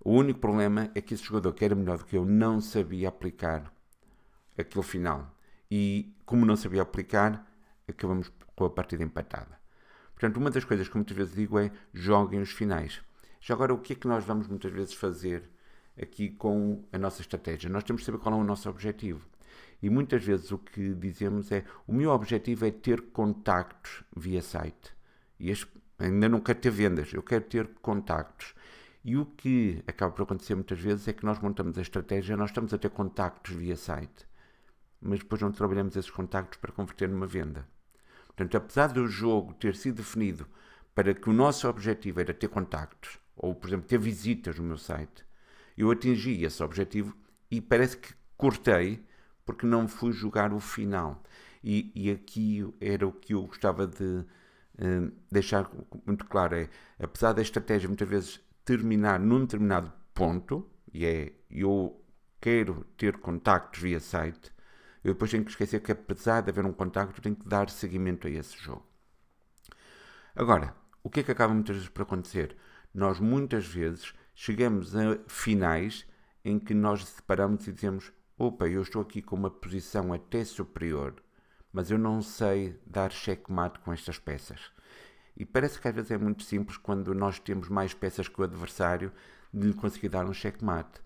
O 0.00 0.12
único 0.12 0.40
problema 0.40 0.90
é 0.94 1.00
que 1.00 1.14
esse 1.14 1.24
jogador 1.24 1.52
que 1.54 1.64
era 1.64 1.74
melhor 1.74 1.98
do 1.98 2.04
que 2.04 2.16
eu 2.16 2.24
não 2.24 2.60
sabia 2.60 3.08
aplicar 3.08 3.72
aquele 4.56 4.84
final. 4.84 5.34
E 5.70 6.14
como 6.26 6.44
não 6.44 6.56
sabia 6.56 6.82
aplicar, 6.82 7.50
acabamos 7.88 8.30
com 8.54 8.64
a 8.64 8.70
partida 8.70 9.02
empatada. 9.02 9.58
Portanto, 10.12 10.36
uma 10.36 10.50
das 10.50 10.64
coisas 10.64 10.86
que 10.88 10.94
muitas 10.94 11.16
vezes 11.16 11.34
digo 11.34 11.58
é 11.58 11.72
joguem 11.92 12.40
os 12.40 12.50
finais. 12.50 13.00
Já 13.40 13.54
agora, 13.54 13.74
o 13.74 13.78
que 13.78 13.94
é 13.94 13.96
que 13.96 14.06
nós 14.06 14.24
vamos 14.24 14.46
muitas 14.46 14.70
vezes 14.70 14.94
fazer 14.94 15.50
aqui 16.00 16.30
com 16.30 16.84
a 16.92 16.98
nossa 16.98 17.22
estratégia? 17.22 17.70
Nós 17.70 17.82
temos 17.82 18.02
que 18.02 18.06
saber 18.06 18.18
qual 18.18 18.34
é 18.34 18.38
o 18.38 18.44
nosso 18.44 18.68
objetivo. 18.68 19.26
E 19.82 19.88
muitas 19.90 20.22
vezes 20.22 20.52
o 20.52 20.58
que 20.58 20.94
dizemos 20.94 21.50
é: 21.50 21.64
o 21.86 21.92
meu 21.92 22.10
objetivo 22.10 22.66
é 22.66 22.70
ter 22.70 23.00
contactos 23.10 24.04
via 24.14 24.42
site. 24.42 24.94
E 25.38 25.50
este, 25.50 25.66
ainda 25.98 26.28
não 26.28 26.40
quero 26.40 26.60
ter 26.60 26.70
vendas, 26.70 27.12
eu 27.12 27.22
quero 27.22 27.44
ter 27.44 27.68
contactos. 27.80 28.54
E 29.04 29.16
o 29.16 29.26
que 29.26 29.82
acaba 29.86 30.12
por 30.12 30.22
acontecer 30.22 30.54
muitas 30.54 30.80
vezes 30.80 31.06
é 31.06 31.12
que 31.12 31.24
nós 31.24 31.38
montamos 31.38 31.76
a 31.76 31.82
estratégia, 31.82 32.36
nós 32.36 32.50
estamos 32.50 32.72
a 32.72 32.78
ter 32.78 32.90
contactos 32.90 33.54
via 33.54 33.76
site, 33.76 34.26
mas 35.00 35.18
depois 35.18 35.42
não 35.42 35.52
trabalhamos 35.52 35.94
esses 35.96 36.10
contactos 36.10 36.58
para 36.58 36.72
converter 36.72 37.08
numa 37.08 37.26
venda. 37.26 37.68
Portanto, 38.28 38.56
apesar 38.56 38.88
do 38.88 39.06
jogo 39.06 39.52
ter 39.54 39.76
sido 39.76 39.96
definido 39.96 40.46
para 40.94 41.14
que 41.14 41.28
o 41.28 41.32
nosso 41.32 41.68
objetivo 41.68 42.20
era 42.20 42.32
ter 42.32 42.48
contactos, 42.48 43.18
ou, 43.36 43.54
por 43.54 43.68
exemplo, 43.68 43.86
ter 43.86 43.98
visitas 43.98 44.58
no 44.58 44.64
meu 44.64 44.78
site, 44.78 45.24
eu 45.76 45.90
atingi 45.90 46.42
esse 46.42 46.62
objetivo 46.62 47.14
e 47.50 47.60
parece 47.60 47.96
que 47.96 48.14
cortei 48.36 49.04
porque 49.44 49.66
não 49.66 49.86
fui 49.86 50.12
jogar 50.12 50.52
o 50.52 50.60
final. 50.60 51.22
E, 51.62 51.92
e 51.94 52.10
aqui 52.10 52.66
era 52.80 53.06
o 53.06 53.12
que 53.12 53.34
eu 53.34 53.42
gostava 53.42 53.86
de 53.86 54.24
uh, 54.78 55.12
deixar 55.30 55.70
muito 56.06 56.26
claro: 56.26 56.56
é, 56.56 56.68
apesar 56.98 57.32
da 57.32 57.42
estratégia 57.42 57.88
muitas 57.88 58.08
vezes 58.08 58.40
terminar 58.64 59.20
num 59.20 59.40
determinado 59.40 59.92
ponto, 60.12 60.68
e 60.92 61.04
é 61.04 61.32
eu 61.50 62.00
quero 62.40 62.84
ter 62.96 63.18
contactos 63.18 63.80
via 63.80 64.00
site, 64.00 64.52
eu 65.02 65.12
depois 65.12 65.30
tenho 65.30 65.44
que 65.44 65.50
esquecer 65.50 65.80
que 65.80 65.92
apesar 65.92 66.40
de 66.40 66.50
haver 66.50 66.64
um 66.64 66.72
contacto, 66.72 67.20
tenho 67.20 67.36
que 67.36 67.48
dar 67.48 67.68
seguimento 67.68 68.26
a 68.26 68.30
esse 68.30 68.56
jogo. 68.56 68.86
Agora, 70.34 70.74
o 71.02 71.10
que 71.10 71.20
é 71.20 71.22
que 71.22 71.30
acaba 71.30 71.52
muitas 71.54 71.76
vezes 71.76 71.90
por 71.90 72.02
acontecer? 72.02 72.56
Nós 72.92 73.20
muitas 73.20 73.66
vezes 73.66 74.14
chegamos 74.34 74.94
a 74.96 75.18
finais 75.26 76.06
em 76.44 76.58
que 76.58 76.74
nós 76.74 77.04
separamos 77.04 77.66
e 77.66 77.72
dizemos: 77.72 78.12
Opa, 78.36 78.66
eu 78.66 78.82
estou 78.82 79.02
aqui 79.02 79.22
com 79.22 79.36
uma 79.36 79.50
posição 79.50 80.12
até 80.12 80.44
superior, 80.44 81.22
mas 81.74 81.90
eu 81.90 81.98
não 81.98 82.22
sei 82.22 82.78
dar 82.86 83.10
checkmate 83.10 83.80
com 83.80 83.92
estas 83.92 84.16
peças. 84.16 84.70
E 85.36 85.44
parece 85.44 85.80
que 85.80 85.88
às 85.88 85.94
vezes 85.94 86.12
é 86.12 86.16
muito 86.16 86.44
simples 86.44 86.76
quando 86.76 87.12
nós 87.12 87.40
temos 87.40 87.68
mais 87.68 87.92
peças 87.92 88.28
que 88.28 88.40
o 88.40 88.44
adversário 88.44 89.12
de 89.52 89.66
lhe 89.66 89.74
conseguir 89.74 90.08
dar 90.08 90.24
um 90.24 90.32
checkmate. 90.32 91.00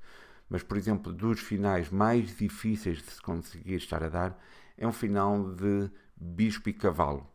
Mas, 0.46 0.62
por 0.62 0.76
exemplo, 0.76 1.10
dos 1.10 1.40
finais 1.40 1.88
mais 1.88 2.36
difíceis 2.36 2.98
de 2.98 3.10
se 3.10 3.22
conseguir 3.22 3.76
estar 3.76 4.04
a 4.04 4.10
dar 4.10 4.38
é 4.76 4.86
um 4.86 4.92
final 4.92 5.54
de 5.54 5.90
bispo 6.14 6.68
e 6.68 6.74
cavalo. 6.74 7.26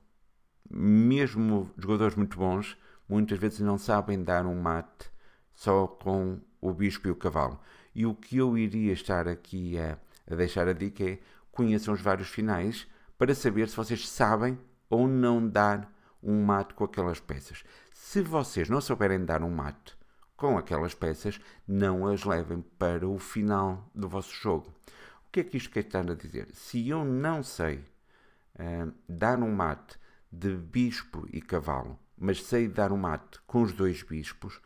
Mesmo 0.70 1.72
jogadores 1.76 2.16
muito 2.16 2.38
bons, 2.38 2.78
muitas 3.10 3.40
vezes 3.40 3.62
não 3.62 3.80
sabem 3.80 4.24
dar 4.24 4.46
um 4.46 4.62
mate 4.62 5.10
só 5.56 5.88
com 5.88 6.40
o 6.62 6.72
bispo 6.72 7.08
e 7.08 7.12
o 7.12 7.16
cavalo. 7.16 7.60
E 7.96 8.06
o 8.06 8.14
que 8.14 8.38
eu 8.38 8.56
iria 8.56 8.94
estar 8.94 9.28
aqui 9.28 9.80
a, 9.80 9.98
a 10.30 10.36
deixar 10.36 10.68
a 10.68 10.74
dica 10.74 11.04
é 11.04 11.20
conheçam 11.52 11.96
os 11.96 12.02
vários 12.02 12.28
finais 12.30 12.88
para 13.18 13.36
saber 13.36 13.68
se 13.70 13.76
vocês 13.76 14.08
sabem 14.08 14.58
ou 14.90 15.08
não 15.08 15.48
dar 15.48 15.92
um 16.22 16.44
mate 16.44 16.74
com 16.74 16.84
aquelas 16.84 17.20
peças. 17.20 17.64
Se 17.92 18.22
vocês 18.22 18.70
não 18.70 18.80
souberem 18.80 19.24
dar 19.26 19.44
um 19.44 19.50
mate 19.50 19.96
com 20.36 20.58
aquelas 20.58 20.94
peças, 20.94 21.40
não 21.68 22.08
as 22.08 22.24
levem 22.24 22.62
para 22.78 23.08
o 23.08 23.18
final 23.18 23.90
do 23.94 24.08
vosso 24.08 24.34
jogo. 24.34 24.74
O 25.28 25.32
que 25.32 25.40
é 25.40 25.44
que 25.44 25.58
isto 25.58 25.70
quer 25.70 25.82
estar 25.86 26.10
a 26.10 26.16
dizer? 26.16 26.50
Se 26.54 26.88
eu 26.88 27.04
não 27.04 27.44
sei 27.44 27.84
uh, 28.56 28.94
dar 29.08 29.40
um 29.40 29.54
mate 29.54 29.98
de 30.32 30.56
bispo 30.56 31.28
e 31.32 31.42
cavalo, 31.42 32.00
mas 32.18 32.44
sei 32.44 32.68
dar 32.68 32.92
um 32.92 32.98
mate 32.98 33.40
com 33.46 33.62
os 33.62 33.74
dois 33.74 34.04
bispos, 34.04 34.60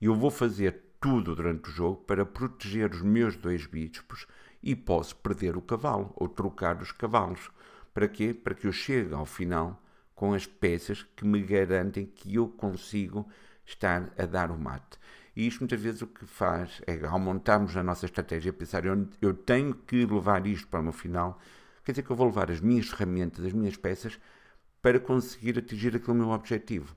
eu 0.00 0.14
vou 0.14 0.30
fazer 0.30 0.82
tudo 1.00 1.34
durante 1.34 1.68
o 1.68 1.72
jogo 1.72 2.02
para 2.04 2.24
proteger 2.24 2.90
os 2.92 3.02
meus 3.02 3.36
dois 3.36 3.66
bispos 3.66 4.26
e 4.62 4.76
posso 4.76 5.16
perder 5.16 5.56
o 5.56 5.62
cavalo 5.62 6.12
ou 6.14 6.28
trocar 6.28 6.80
os 6.80 6.92
cavalos. 6.92 7.50
Para 7.92 8.08
quê? 8.08 8.32
Para 8.32 8.54
que 8.54 8.66
eu 8.66 8.72
chegue 8.72 9.14
ao 9.14 9.26
final 9.26 9.82
com 10.14 10.34
as 10.34 10.46
peças 10.46 11.02
que 11.16 11.24
me 11.24 11.42
garantem 11.42 12.06
que 12.06 12.34
eu 12.34 12.48
consigo 12.48 13.28
estar 13.64 14.12
a 14.18 14.24
dar 14.24 14.50
o 14.50 14.58
mate. 14.58 14.98
E 15.34 15.46
isto 15.46 15.60
muitas 15.60 15.80
vezes 15.80 16.02
o 16.02 16.06
que 16.06 16.26
faz 16.26 16.82
é, 16.86 17.04
ao 17.06 17.18
montarmos 17.18 17.76
a 17.76 17.82
nossa 17.82 18.04
estratégia, 18.04 18.52
pensar 18.52 18.84
eu, 18.84 19.08
eu 19.20 19.32
tenho 19.32 19.74
que 19.74 20.04
levar 20.04 20.46
isto 20.46 20.68
para 20.68 20.80
o 20.80 20.82
meu 20.82 20.92
final, 20.92 21.40
quer 21.84 21.92
dizer 21.92 22.02
que 22.02 22.10
eu 22.10 22.16
vou 22.16 22.26
levar 22.26 22.50
as 22.50 22.60
minhas 22.60 22.88
ferramentas, 22.88 23.44
as 23.44 23.52
minhas 23.52 23.76
peças, 23.76 24.18
para 24.82 25.00
conseguir 25.00 25.58
atingir 25.58 25.96
aquele 25.96 26.18
meu 26.18 26.30
objetivo. 26.30 26.94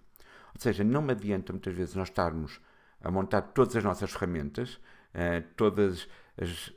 Ou 0.54 0.62
seja, 0.62 0.84
não 0.84 1.02
me 1.02 1.12
adianta 1.12 1.54
muitas 1.54 1.74
vezes 1.74 1.96
nós 1.96 2.10
estarmos 2.10 2.60
a 3.02 3.12
montar 3.12 3.42
todas 3.42 3.76
as 3.76 3.84
nossas 3.84 4.12
ferramentas, 4.12 4.76
uh, 5.14 5.44
todas 5.56 6.08
as, 6.38 6.74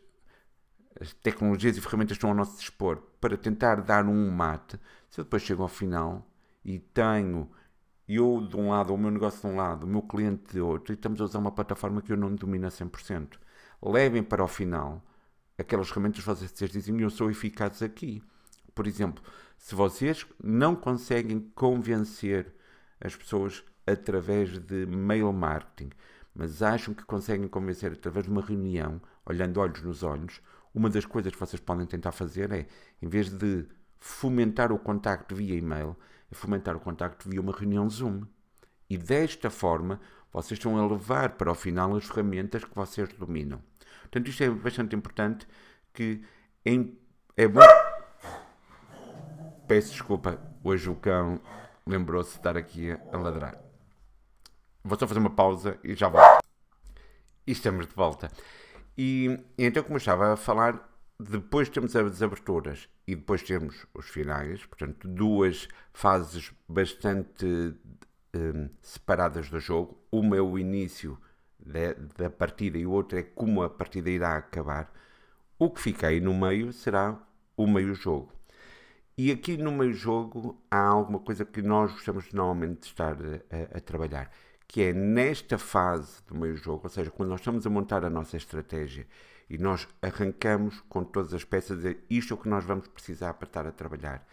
as, 1.00 1.12
tecnologias 1.14 1.76
e 1.76 1.80
ferramentas 1.80 2.16
estão 2.16 2.30
ao 2.30 2.36
nosso 2.36 2.58
dispor 2.58 3.02
para 3.20 3.36
tentar 3.36 3.82
dar 3.82 4.06
um 4.06 4.30
mate. 4.30 4.78
Se 5.10 5.20
eu 5.20 5.24
depois 5.24 5.42
chego 5.42 5.62
ao 5.62 5.68
final 5.68 6.26
e 6.64 6.78
tenho 6.78 7.50
eu 8.08 8.46
de 8.48 8.56
um 8.56 8.70
lado, 8.70 8.94
o 8.94 8.98
meu 8.98 9.10
negócio 9.10 9.40
de 9.40 9.46
um 9.46 9.56
lado, 9.56 9.84
o 9.84 9.86
meu 9.86 10.02
cliente 10.02 10.54
de 10.54 10.60
outro, 10.60 10.92
e 10.92 10.94
estamos 10.94 11.20
a 11.20 11.24
usar 11.24 11.38
uma 11.38 11.52
plataforma 11.52 12.00
que 12.00 12.12
eu 12.12 12.16
não 12.16 12.34
domino 12.34 12.66
a 12.66 12.70
100%. 12.70 13.38
Levem 13.82 14.22
para 14.22 14.42
o 14.42 14.48
final 14.48 15.04
aquelas 15.58 15.88
ferramentas 15.88 16.20
que 16.20 16.26
vocês 16.26 16.70
dizem 16.70 17.00
eu 17.00 17.10
sou 17.10 17.30
eficaz 17.30 17.82
aqui. 17.82 18.22
Por 18.74 18.86
exemplo, 18.86 19.22
se 19.58 19.74
vocês 19.74 20.24
não 20.42 20.74
conseguem 20.74 21.40
convencer 21.54 22.54
as 23.00 23.14
pessoas 23.14 23.64
através 23.86 24.58
de 24.58 24.86
mail 24.86 25.32
marketing, 25.32 25.90
mas 26.34 26.62
acham 26.62 26.94
que 26.94 27.04
conseguem 27.04 27.48
convencer 27.48 27.92
através 27.92 28.24
de 28.24 28.30
uma 28.30 28.40
reunião, 28.40 29.00
olhando 29.26 29.58
olhos 29.58 29.82
nos 29.82 30.02
olhos, 30.02 30.40
uma 30.74 30.88
das 30.88 31.04
coisas 31.04 31.32
que 31.32 31.40
vocês 31.40 31.60
podem 31.60 31.86
tentar 31.86 32.12
fazer 32.12 32.52
é, 32.52 32.66
em 33.00 33.08
vez 33.08 33.30
de 33.30 33.66
fomentar 33.98 34.72
o 34.72 34.78
contacto 34.78 35.34
via 35.34 35.56
e-mail, 35.56 35.96
é 36.30 36.34
fomentar 36.34 36.76
o 36.76 36.80
contacto 36.80 37.28
via 37.28 37.40
uma 37.40 37.52
reunião 37.52 37.88
Zoom. 37.88 38.22
E 38.88 38.96
desta 38.96 39.50
forma, 39.50 40.00
vocês 40.32 40.58
estão 40.58 40.78
a 40.78 40.86
levar 40.86 41.30
para 41.30 41.50
o 41.50 41.54
final 41.54 41.96
as 41.96 42.04
ferramentas 42.04 42.64
que 42.64 42.74
vocês 42.74 43.08
dominam. 43.14 43.62
Portanto, 44.02 44.28
isto 44.28 44.42
é 44.42 44.50
bastante 44.50 44.94
importante 44.94 45.46
que 45.92 46.22
é 47.36 47.48
bom. 47.48 47.60
Peço 49.66 49.92
desculpa, 49.92 50.40
hoje 50.62 50.88
o 50.88 50.94
cão 50.96 51.40
lembrou-se 51.86 52.30
de 52.32 52.36
estar 52.36 52.56
aqui 52.56 52.90
a 52.90 53.16
ladrar. 53.16 53.58
Vou 54.82 54.98
só 54.98 55.06
fazer 55.06 55.20
uma 55.20 55.30
pausa 55.30 55.78
e 55.84 55.94
já 55.94 56.08
volto. 56.08 56.42
E 57.46 57.52
estamos 57.52 57.86
de 57.86 57.94
volta. 57.94 58.30
E 58.98 59.38
então, 59.56 59.84
como 59.84 59.94
eu 59.94 59.98
estava 59.98 60.32
a 60.32 60.36
falar, 60.36 60.84
depois 61.20 61.68
temos 61.68 61.94
as 61.94 62.20
aberturas 62.20 62.88
e 63.06 63.14
depois 63.14 63.42
temos 63.44 63.86
os 63.94 64.08
finais, 64.08 64.66
portanto, 64.66 65.06
duas 65.06 65.68
fases 65.92 66.52
bastante 66.68 67.46
um, 68.34 68.68
separadas 68.82 69.48
do 69.48 69.60
jogo. 69.60 69.96
Uma 70.10 70.36
é 70.36 70.40
o 70.40 70.58
início 70.58 71.16
da, 71.60 71.92
da 72.24 72.28
partida 72.28 72.76
e 72.76 72.86
o 72.86 72.90
outro 72.90 73.16
é 73.18 73.22
como 73.22 73.62
a 73.62 73.70
partida 73.70 74.10
irá 74.10 74.36
acabar. 74.36 74.92
O 75.58 75.70
que 75.70 75.80
fica 75.80 76.08
aí 76.08 76.20
no 76.20 76.34
meio 76.34 76.72
será 76.72 77.16
o 77.56 77.66
meio-jogo. 77.68 78.32
E 79.16 79.30
aqui 79.30 79.56
no 79.56 79.70
meio-jogo 79.72 80.60
há 80.70 80.80
alguma 80.80 81.20
coisa 81.20 81.44
que 81.44 81.62
nós 81.62 81.92
gostamos 81.92 82.32
normalmente 82.32 82.80
de 82.80 82.86
estar 82.88 83.16
a, 83.16 83.78
a 83.78 83.80
trabalhar 83.80 84.30
que 84.68 84.82
é 84.82 84.92
nesta 84.92 85.56
fase 85.56 86.22
do 86.26 86.34
meio 86.34 86.54
jogo, 86.54 86.82
ou 86.84 86.90
seja, 86.90 87.10
quando 87.10 87.30
nós 87.30 87.40
estamos 87.40 87.66
a 87.66 87.70
montar 87.70 88.04
a 88.04 88.10
nossa 88.10 88.36
estratégia 88.36 89.06
e 89.48 89.56
nós 89.56 89.88
arrancamos 90.02 90.82
com 90.90 91.02
todas 91.02 91.32
as 91.32 91.42
peças, 91.42 91.82
isto 92.10 92.34
é 92.34 92.36
o 92.36 92.40
que 92.40 92.50
nós 92.50 92.64
vamos 92.64 92.86
precisar 92.86 93.32
para 93.34 93.48
estar 93.48 93.66
a 93.66 93.72
trabalhar. 93.72 94.26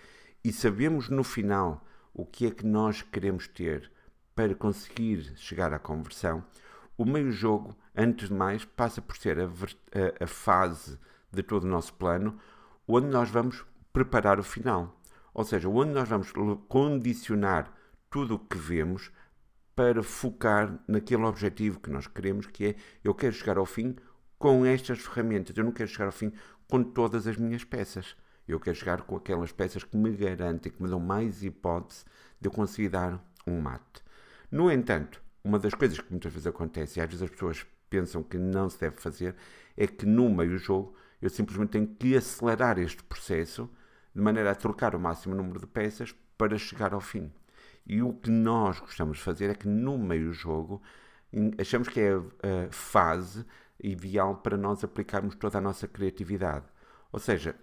E 0.44 0.52
sabemos 0.52 1.08
no 1.08 1.24
final 1.24 1.84
o 2.14 2.26
que 2.26 2.48
é 2.48 2.52
que 2.52 2.66
nós 2.66 3.02
queremos 3.02 3.48
ter 3.48 3.90
para 4.36 4.54
conseguir 4.54 5.32
chegar 5.38 5.74
à 5.74 5.80
conversão, 5.80 6.44
o 6.98 7.06
meio 7.06 7.32
jogo, 7.32 7.74
antes 7.96 8.28
de 8.28 8.34
mais, 8.34 8.66
passa 8.66 9.02
por 9.02 9.16
ser 9.16 9.40
a, 9.40 9.46
a, 9.46 10.26
a 10.26 10.28
fase 10.28 11.00
de 11.32 11.42
todo 11.42 11.64
o 11.64 11.70
nosso 11.70 11.94
plano, 11.94 12.38
onde 12.86 13.08
nós 13.08 13.30
vamos 13.30 13.66
preparar 13.94 14.38
o 14.38 14.44
final. 14.44 15.00
Ou 15.34 15.46
seja, 15.46 15.70
onde 15.70 15.92
nós 15.92 16.08
vamos 16.08 16.32
condicionar 16.68 17.72
tudo 18.10 18.36
o 18.36 18.40
que 18.40 18.58
vemos 18.58 19.12
para 19.76 20.02
focar 20.02 20.80
naquele 20.88 21.24
objetivo 21.24 21.80
que 21.80 21.90
nós 21.90 22.08
queremos, 22.08 22.48
que 22.48 22.66
é 22.66 22.76
eu 23.04 23.14
quero 23.14 23.34
chegar 23.34 23.58
ao 23.58 23.66
fim 23.66 23.96
com 24.40 24.66
estas 24.66 25.00
ferramentas, 25.00 25.56
eu 25.58 25.64
não 25.64 25.72
quero 25.72 25.90
chegar 25.90 26.06
ao 26.06 26.12
fim 26.12 26.32
com 26.70 26.84
todas 26.84 27.28
as 27.28 27.38
minhas 27.38 27.64
peças. 27.64 28.16
Eu 28.48 28.60
quero 28.60 28.76
chegar 28.76 29.02
com 29.02 29.16
aquelas 29.16 29.52
peças 29.52 29.84
que 29.84 29.98
me 29.98 30.12
garantem, 30.12 30.72
que 30.72 30.82
me 30.82 30.88
dão 30.88 31.00
mais 31.00 31.44
hipótese 31.44 32.06
de 32.40 32.48
eu 32.48 32.52
conseguir 32.52 32.90
dar 32.90 33.20
um 33.46 33.60
mate. 33.60 34.04
No 34.52 34.72
entanto, 34.72 35.22
uma 35.44 35.60
das 35.60 35.74
coisas 35.74 36.00
que 36.00 36.12
muitas 36.12 36.32
vezes 36.32 36.48
acontece, 36.48 37.00
e 37.00 37.02
às 37.02 37.08
vezes 37.08 37.24
as 37.24 37.30
pessoas 37.30 37.66
pensam 37.90 38.24
que 38.24 38.38
não 38.38 38.70
se 38.70 38.80
deve 38.80 38.98
fazer, 38.98 39.36
é 39.76 39.88
que 39.88 40.06
no 40.06 40.30
meio 40.30 40.52
do 40.52 40.58
jogo 40.58 40.96
eu 41.22 41.30
simplesmente 41.30 41.72
tenho 41.72 41.88
que 41.88 42.16
acelerar 42.16 42.78
este 42.78 43.04
processo 43.04 43.70
de 44.14 44.22
maneira 44.22 44.52
a 44.52 44.56
trocar 44.56 44.96
o 44.96 45.00
máximo 45.00 45.36
número 45.36 45.60
de 45.60 45.68
peças 45.68 46.16
para 46.38 46.58
chegar 46.58 46.94
ao 46.94 47.02
fim. 47.02 47.32
E 47.86 48.02
o 48.02 48.14
que 48.14 48.30
nós 48.30 48.80
gostamos 48.80 49.18
de 49.18 49.24
fazer 49.24 49.50
é 49.50 49.56
que 49.56 49.68
no 49.68 49.98
meio 49.98 50.28
do 50.28 50.34
jogo 50.34 50.82
achamos 51.60 51.88
que 51.88 52.00
é 52.00 52.14
a 52.14 52.72
fase 52.72 53.46
ideal 53.82 54.38
para 54.38 54.58
nós 54.58 54.84
aplicarmos 54.84 55.36
toda 55.36 55.58
a 55.58 55.62
nossa 55.62 55.88
criatividade. 55.88 56.66
Ou 57.12 57.20
seja, 57.20 57.56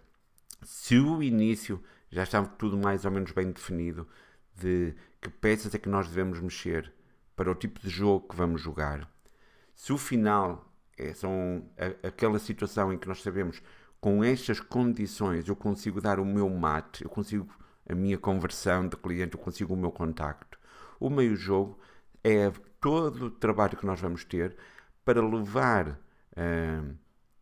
se 0.62 0.96
o 0.98 1.22
início 1.22 1.82
já 2.10 2.22
está 2.22 2.44
tudo 2.44 2.76
mais 2.76 3.04
ou 3.04 3.10
menos 3.10 3.32
bem 3.32 3.50
definido 3.50 4.06
de 4.54 4.94
que 5.20 5.30
peças 5.30 5.74
é 5.74 5.78
que 5.78 5.88
nós 5.88 6.08
devemos 6.08 6.40
mexer 6.40 6.92
para 7.34 7.50
o 7.50 7.54
tipo 7.54 7.80
de 7.80 7.88
jogo 7.88 8.28
que 8.28 8.36
vamos 8.36 8.60
jogar, 8.60 9.10
se 9.74 9.92
o 9.92 9.98
final 9.98 10.72
é, 10.96 11.14
são 11.14 11.68
aquela 12.02 12.38
situação 12.38 12.92
em 12.92 12.98
que 12.98 13.08
nós 13.08 13.22
sabemos 13.22 13.62
com 14.00 14.22
estas 14.22 14.60
condições 14.60 15.48
eu 15.48 15.56
consigo 15.56 16.00
dar 16.00 16.20
o 16.20 16.24
meu 16.24 16.48
mate, 16.50 17.04
eu 17.04 17.10
consigo 17.10 17.48
a 17.88 17.94
minha 17.94 18.18
conversão 18.18 18.88
de 18.88 18.96
cliente, 18.96 19.34
eu 19.34 19.40
consigo 19.40 19.74
o 19.74 19.76
meu 19.76 19.90
contacto. 19.90 20.58
O 21.00 21.10
meio 21.10 21.36
jogo 21.36 21.78
é 22.22 22.50
todo 22.80 23.26
o 23.26 23.30
trabalho 23.30 23.76
que 23.76 23.86
nós 23.86 24.00
vamos 24.00 24.24
ter 24.24 24.56
para 25.04 25.20
levar 25.20 25.88
uh, 25.90 26.96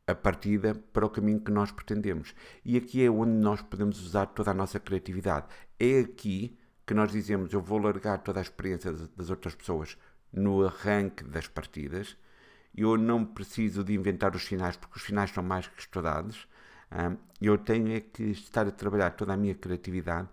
a 0.07 0.15
partida 0.15 0.75
para 0.93 1.07
o 1.07 1.11
caminho 1.11 1.41
que 1.41 1.51
nós 1.51 1.71
pretendemos. 1.71 2.35
E 2.65 2.77
aqui 2.77 3.05
é 3.05 3.11
onde 3.11 3.33
nós 3.33 3.63
podemos 3.63 4.01
usar 4.05 4.27
toda 4.27 4.51
a 4.51 4.55
nossa 4.55 4.81
criatividade. 4.81 5.47
É 5.79 6.01
aqui 6.01 6.59
que 6.87 6.95
nós 6.95 7.13
dizemos: 7.13 7.53
eu 7.53 7.61
vou 7.61 7.79
largar 7.79 8.19
toda 8.19 8.41
a 8.41 8.43
experiência 8.43 8.93
das 8.93 9.31
outras 9.31 9.55
pessoas 9.55 9.97
no 10.33 10.67
arranque 10.67 11.25
das 11.25 11.47
partidas. 11.49 12.17
Eu 12.75 12.97
não 12.97 13.25
preciso 13.25 13.83
de 13.83 13.95
inventar 13.95 14.35
os 14.35 14.43
finais, 14.43 14.77
porque 14.77 14.97
os 14.97 15.03
finais 15.03 15.31
são 15.31 15.43
mais 15.43 15.67
que 15.67 15.81
estudados. 15.81 16.47
Eu 17.41 17.57
tenho 17.59 17.93
é 17.93 18.01
que 18.01 18.25
estar 18.25 18.67
a 18.67 18.71
trabalhar 18.71 19.13
toda 19.13 19.33
a 19.33 19.37
minha 19.37 19.55
criatividade 19.55 20.29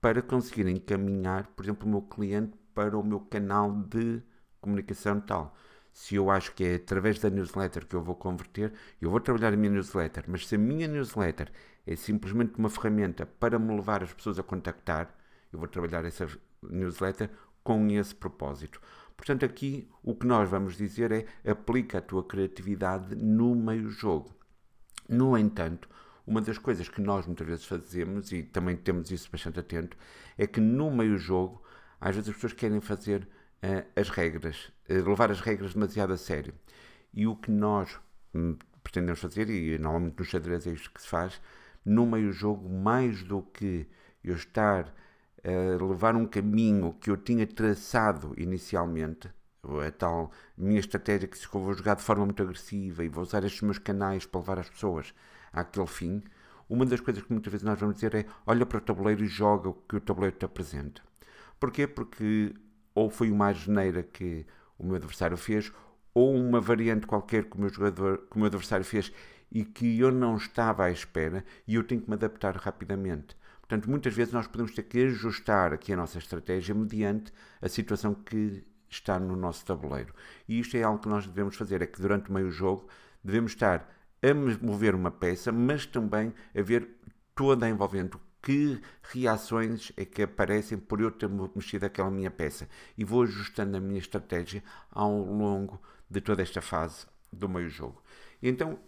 para 0.00 0.22
conseguir 0.22 0.66
encaminhar, 0.68 1.46
por 1.48 1.64
exemplo, 1.64 1.86
o 1.86 1.90
meu 1.90 2.02
cliente 2.02 2.56
para 2.74 2.96
o 2.96 3.04
meu 3.04 3.20
canal 3.20 3.72
de 3.72 4.22
comunicação 4.60 5.20
tal. 5.20 5.56
Se 5.92 6.14
eu 6.14 6.30
acho 6.30 6.54
que 6.54 6.64
é 6.64 6.74
através 6.76 7.18
da 7.18 7.28
newsletter 7.28 7.86
que 7.86 7.96
eu 7.96 8.02
vou 8.02 8.14
converter, 8.14 8.72
eu 9.00 9.10
vou 9.10 9.20
trabalhar 9.20 9.52
a 9.52 9.56
minha 9.56 9.72
newsletter, 9.72 10.24
mas 10.28 10.46
se 10.46 10.54
a 10.54 10.58
minha 10.58 10.86
newsletter 10.86 11.50
é 11.86 11.96
simplesmente 11.96 12.58
uma 12.58 12.70
ferramenta 12.70 13.26
para 13.26 13.58
me 13.58 13.74
levar 13.74 14.02
as 14.02 14.12
pessoas 14.12 14.38
a 14.38 14.42
contactar, 14.42 15.12
eu 15.52 15.58
vou 15.58 15.68
trabalhar 15.68 16.04
essa 16.04 16.26
newsletter 16.62 17.30
com 17.64 17.88
esse 17.88 18.14
propósito. 18.14 18.80
Portanto, 19.16 19.44
aqui 19.44 19.88
o 20.02 20.14
que 20.14 20.26
nós 20.26 20.48
vamos 20.48 20.76
dizer 20.76 21.10
é 21.10 21.50
aplica 21.50 21.98
a 21.98 22.02
tua 22.02 22.22
criatividade 22.22 23.16
no 23.16 23.54
meio 23.54 23.90
jogo. 23.90 24.37
No 25.08 25.36
entanto, 25.38 25.88
uma 26.26 26.40
das 26.42 26.58
coisas 26.58 26.88
que 26.88 27.00
nós 27.00 27.26
muitas 27.26 27.46
vezes 27.46 27.64
fazemos, 27.64 28.30
e 28.32 28.42
também 28.42 28.76
temos 28.76 29.10
isso 29.10 29.30
bastante 29.30 29.58
atento, 29.58 29.96
é 30.36 30.46
que 30.46 30.60
no 30.60 30.90
meio 30.90 31.16
jogo, 31.16 31.62
às 32.00 32.14
vezes 32.14 32.28
as 32.28 32.34
pessoas 32.34 32.52
querem 32.52 32.80
fazer 32.80 33.26
uh, 33.62 33.86
as 33.96 34.10
regras, 34.10 34.70
uh, 34.90 35.08
levar 35.08 35.30
as 35.30 35.40
regras 35.40 35.72
demasiado 35.72 36.12
a 36.12 36.16
sério. 36.16 36.52
E 37.14 37.26
o 37.26 37.34
que 37.34 37.50
nós 37.50 37.98
um, 38.34 38.56
pretendemos 38.82 39.20
fazer, 39.20 39.48
e 39.48 39.78
normalmente 39.78 40.18
no 40.18 40.24
xadrez 40.24 40.66
é 40.66 40.70
isto 40.70 40.92
que 40.92 41.00
se 41.00 41.08
faz, 41.08 41.40
no 41.84 42.06
meio 42.06 42.30
jogo, 42.32 42.68
mais 42.68 43.22
do 43.22 43.42
que 43.42 43.86
eu 44.22 44.34
estar 44.34 44.92
a 45.42 45.82
levar 45.82 46.14
um 46.16 46.26
caminho 46.26 46.92
que 47.00 47.10
eu 47.10 47.16
tinha 47.16 47.46
traçado 47.46 48.34
inicialmente, 48.36 49.30
a 49.62 49.90
tal 49.90 50.30
minha 50.56 50.80
estratégia 50.80 51.28
que 51.28 51.36
se 51.36 51.46
eu 51.46 51.60
vou 51.60 51.74
jogar 51.74 51.96
de 51.96 52.02
forma 52.02 52.24
muito 52.24 52.42
agressiva 52.42 53.04
e 53.04 53.08
vou 53.08 53.22
usar 53.22 53.44
estes 53.44 53.62
meus 53.62 53.78
canais 53.78 54.24
para 54.24 54.40
levar 54.40 54.58
as 54.58 54.70
pessoas 54.70 55.12
àquele 55.52 55.86
fim, 55.86 56.22
uma 56.68 56.84
das 56.84 57.00
coisas 57.00 57.22
que 57.22 57.32
muitas 57.32 57.50
vezes 57.50 57.64
nós 57.64 57.78
vamos 57.78 57.96
dizer 57.96 58.14
é 58.14 58.26
olha 58.46 58.66
para 58.66 58.78
o 58.78 58.80
tabuleiro 58.80 59.24
e 59.24 59.26
joga 59.26 59.70
o 59.70 59.74
que 59.74 59.96
o 59.96 60.00
tabuleiro 60.00 60.36
te 60.36 60.44
apresenta. 60.44 61.02
Porquê? 61.58 61.86
Porque 61.86 62.54
ou 62.94 63.10
foi 63.10 63.30
uma 63.30 63.52
geneira 63.52 64.02
que 64.02 64.44
o 64.78 64.84
meu 64.84 64.96
adversário 64.96 65.36
fez, 65.36 65.72
ou 66.12 66.34
uma 66.34 66.60
variante 66.60 67.06
qualquer 67.06 67.44
que 67.44 67.56
o 67.56 67.60
meu, 67.60 67.68
jogador, 67.68 68.26
que 68.28 68.36
o 68.36 68.38
meu 68.38 68.46
adversário 68.46 68.84
fez 68.84 69.12
e 69.50 69.64
que 69.64 69.98
eu 69.98 70.10
não 70.10 70.36
estava 70.36 70.84
à 70.84 70.90
espera 70.90 71.44
e 71.66 71.76
eu 71.76 71.84
tenho 71.84 72.00
que 72.00 72.08
me 72.08 72.14
adaptar 72.14 72.56
rapidamente. 72.56 73.36
Portanto, 73.60 73.88
muitas 73.88 74.14
vezes 74.14 74.32
nós 74.32 74.46
podemos 74.46 74.72
ter 74.74 74.82
que 74.82 75.04
ajustar 75.04 75.72
aqui 75.72 75.92
a 75.92 75.96
nossa 75.96 76.18
estratégia 76.18 76.74
mediante 76.74 77.32
a 77.60 77.68
situação 77.68 78.14
que 78.14 78.64
está 78.88 79.18
no 79.18 79.36
nosso 79.36 79.64
tabuleiro. 79.64 80.14
E 80.48 80.58
isto 80.58 80.76
é 80.76 80.82
algo 80.82 81.00
que 81.00 81.08
nós 81.08 81.26
devemos 81.26 81.56
fazer, 81.56 81.82
é 81.82 81.86
que 81.86 82.00
durante 82.00 82.30
o 82.30 82.32
meio 82.32 82.50
jogo 82.50 82.88
devemos 83.22 83.52
estar 83.52 83.88
a 84.22 84.34
mover 84.64 84.94
uma 84.94 85.10
peça, 85.10 85.52
mas 85.52 85.86
também 85.86 86.34
a 86.56 86.62
ver 86.62 86.88
toda 87.34 87.66
a 87.66 87.68
envolvente, 87.68 88.18
que 88.42 88.80
reações 89.02 89.92
é 89.96 90.04
que 90.04 90.22
aparecem 90.22 90.78
por 90.78 91.00
eu 91.00 91.10
ter 91.10 91.28
mexido 91.28 91.86
aquela 91.86 92.10
minha 92.10 92.30
peça. 92.30 92.68
E 92.96 93.04
vou 93.04 93.22
ajustando 93.22 93.76
a 93.76 93.80
minha 93.80 93.98
estratégia 93.98 94.62
ao 94.90 95.12
longo 95.12 95.80
de 96.08 96.20
toda 96.20 96.42
esta 96.42 96.60
fase 96.60 97.06
do 97.32 97.48
meio 97.48 97.68
jogo. 97.68 98.02
Então, 98.42 98.78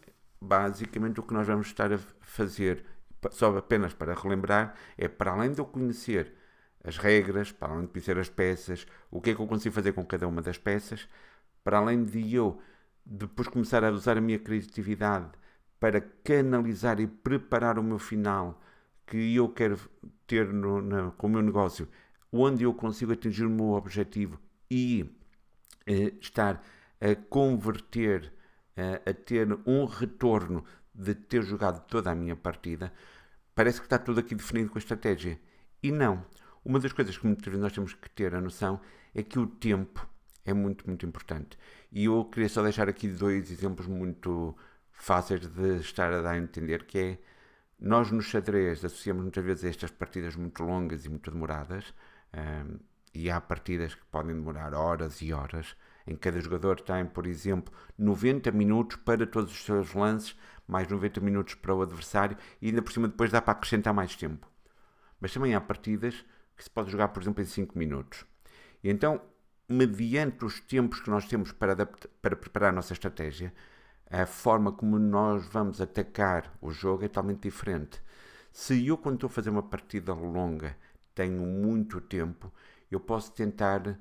basicamente, 0.41 1.21
o 1.21 1.23
que 1.23 1.35
nós 1.35 1.47
vamos 1.47 1.67
estar 1.67 1.93
a 1.93 1.99
fazer, 2.21 2.85
só 3.31 3.57
apenas 3.57 3.93
para 3.93 4.15
relembrar, 4.15 4.75
é 4.97 5.09
para 5.09 5.33
além 5.33 5.53
de 5.53 5.61
eu 5.61 5.67
conhecer 5.67 6.35
as 6.85 6.97
regras, 6.97 7.53
para 7.53 7.73
além 7.73 7.87
de 7.87 7.93
conhecer 7.93 8.19
as 8.19 8.29
peças, 8.29 8.87
o 9.11 9.21
que 9.21 9.31
é 9.31 9.35
que 9.35 9.41
eu 9.41 9.47
consigo 9.47 9.75
fazer 9.75 9.93
com 9.93 10.05
cada 10.05 10.27
uma 10.27 10.43
das 10.43 10.59
peças, 10.59 11.09
para 11.63 11.79
além 11.79 12.05
de 12.05 12.35
eu 12.35 12.61
depois 13.05 13.49
começar 13.49 13.85
a 13.85 13.91
usar 13.91 14.17
a 14.17 14.21
minha 14.21 14.39
criatividade 14.39 15.31
para 15.79 16.01
canalizar 16.01 17.01
e 17.01 17.07
preparar 17.07 17.79
o 17.79 17.83
meu 17.83 17.99
final 17.99 18.61
que 19.07 19.35
eu 19.35 19.49
quero 19.49 19.79
ter 20.27 20.47
no, 20.53 21.13
com 21.13 21.27
o 21.27 21.31
meu 21.31 21.43
negócio, 21.43 21.89
onde 22.33 22.65
eu 22.65 22.73
consigo 22.75 23.13
atingir 23.13 23.45
o 23.45 23.51
meu 23.51 23.71
objetivo 23.71 24.39
e 24.71 25.05
eh, 25.87 26.13
estar 26.21 26.63
a 27.01 27.15
converter, 27.29 28.33
eh, 28.77 29.03
a 29.05 29.13
ter 29.13 29.49
um 29.67 29.85
retorno 29.85 30.65
de 30.95 31.15
ter 31.15 31.43
jogado 31.43 31.85
toda 31.87 32.11
a 32.11 32.15
minha 32.15 32.37
partida, 32.37 32.93
parece 33.55 33.81
que 33.81 33.87
está 33.87 33.99
tudo 33.99 34.21
aqui 34.21 34.35
definido 34.35 34.71
com 34.71 34.79
a 34.79 34.81
estratégia. 34.81 35.41
E 35.83 35.91
não. 35.91 36.25
Uma 36.65 36.79
das 36.79 36.93
coisas 36.93 37.17
que 37.17 37.27
muitas 37.27 37.45
vezes 37.45 37.61
nós 37.61 37.73
temos 37.73 37.95
que 37.95 38.11
ter 38.11 38.35
a 38.35 38.41
noção 38.41 38.81
é 39.15 39.23
que 39.23 39.39
o 39.39 39.47
tempo 39.47 40.07
é 40.45 40.53
muito, 40.53 40.87
muito 40.87 41.07
importante. 41.07 41.59
E 41.91 42.05
eu 42.05 42.25
queria 42.27 42.49
só 42.49 42.63
deixar 42.63 42.89
aqui 42.89 43.09
dois 43.09 43.51
exemplos 43.51 43.87
muito 43.87 44.57
fáceis 44.93 45.41
de 45.47 45.77
estar 45.79 46.13
a 46.13 46.21
dar 46.21 46.33
a 46.33 46.39
entender, 46.39 46.85
que 46.85 46.99
é 46.99 47.19
nós 47.79 48.11
no 48.11 48.21
xadrez 48.21 48.85
associamos 48.85 49.23
muitas 49.23 49.45
vezes 49.45 49.65
a 49.65 49.69
estas 49.69 49.91
partidas 49.91 50.37
muito 50.37 50.63
longas 50.63 51.07
e 51.07 51.09
muito 51.09 51.31
demoradas, 51.31 51.95
um, 52.35 52.79
e 53.15 53.31
há 53.31 53.41
partidas 53.41 53.95
que 53.95 54.05
podem 54.07 54.35
demorar 54.35 54.75
horas 54.75 55.21
e 55.23 55.33
horas, 55.33 55.75
em 56.07 56.15
que 56.15 56.21
cada 56.21 56.41
jogador 56.41 56.81
tem, 56.81 57.07
por 57.07 57.27
exemplo, 57.27 57.73
90 57.99 58.51
minutos 58.53 58.97
para 58.99 59.27
todos 59.27 59.51
os 59.53 59.65
seus 59.65 59.95
lances, 59.95 60.37
mais 60.67 60.87
90 60.89 61.21
minutos 61.21 61.55
para 61.55 61.75
o 61.75 61.83
adversário, 61.83 62.37
e 62.61 62.69
ainda 62.69 62.83
por 62.83 62.93
cima 62.93 63.09
depois 63.09 63.31
dá 63.31 63.41
para 63.41 63.53
acrescentar 63.53 63.95
mais 63.95 64.15
tempo. 64.15 64.47
Mas 65.21 65.33
também 65.33 65.55
há 65.55 65.61
partidas 65.61 66.25
que 66.61 66.65
se 66.65 66.71
pode 66.71 66.91
jogar, 66.91 67.09
por 67.09 67.23
exemplo, 67.23 67.43
em 67.43 67.47
5 67.47 67.79
minutos. 67.79 68.27
E 68.85 68.91
então, 68.91 69.19
mediante 69.67 70.45
os 70.45 70.61
tempos 70.61 71.01
que 71.01 71.09
nós 71.09 71.27
temos 71.27 71.53
para, 71.53 71.73
adaptar, 71.73 72.09
para 72.21 72.37
preparar 72.37 72.69
a 72.69 72.73
nossa 72.73 72.93
estratégia, 72.93 73.51
a 74.11 74.27
forma 74.27 74.71
como 74.71 74.99
nós 74.99 75.47
vamos 75.47 75.81
atacar 75.81 76.53
o 76.61 76.71
jogo 76.71 77.05
é 77.05 77.09
totalmente 77.09 77.45
diferente. 77.45 78.03
Se 78.53 78.87
eu, 78.87 78.99
quando 78.99 79.15
estou 79.15 79.29
a 79.29 79.31
fazer 79.31 79.49
uma 79.49 79.63
partida 79.63 80.13
longa, 80.13 80.77
tenho 81.15 81.47
muito 81.47 81.99
tempo, 81.99 82.53
eu 82.91 83.01
posso 83.01 83.33
tentar 83.33 83.99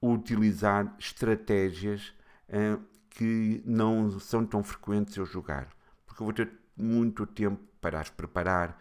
utilizar 0.00 0.94
estratégias 0.96 2.14
uh, 2.50 2.80
que 3.08 3.62
não 3.66 4.20
são 4.20 4.46
tão 4.46 4.62
frequentes 4.62 5.16
eu 5.16 5.26
jogar, 5.26 5.68
porque 6.06 6.22
eu 6.22 6.26
vou 6.26 6.32
ter 6.32 6.52
muito 6.76 7.26
tempo 7.26 7.60
para 7.80 7.98
as 7.98 8.10
preparar, 8.10 8.78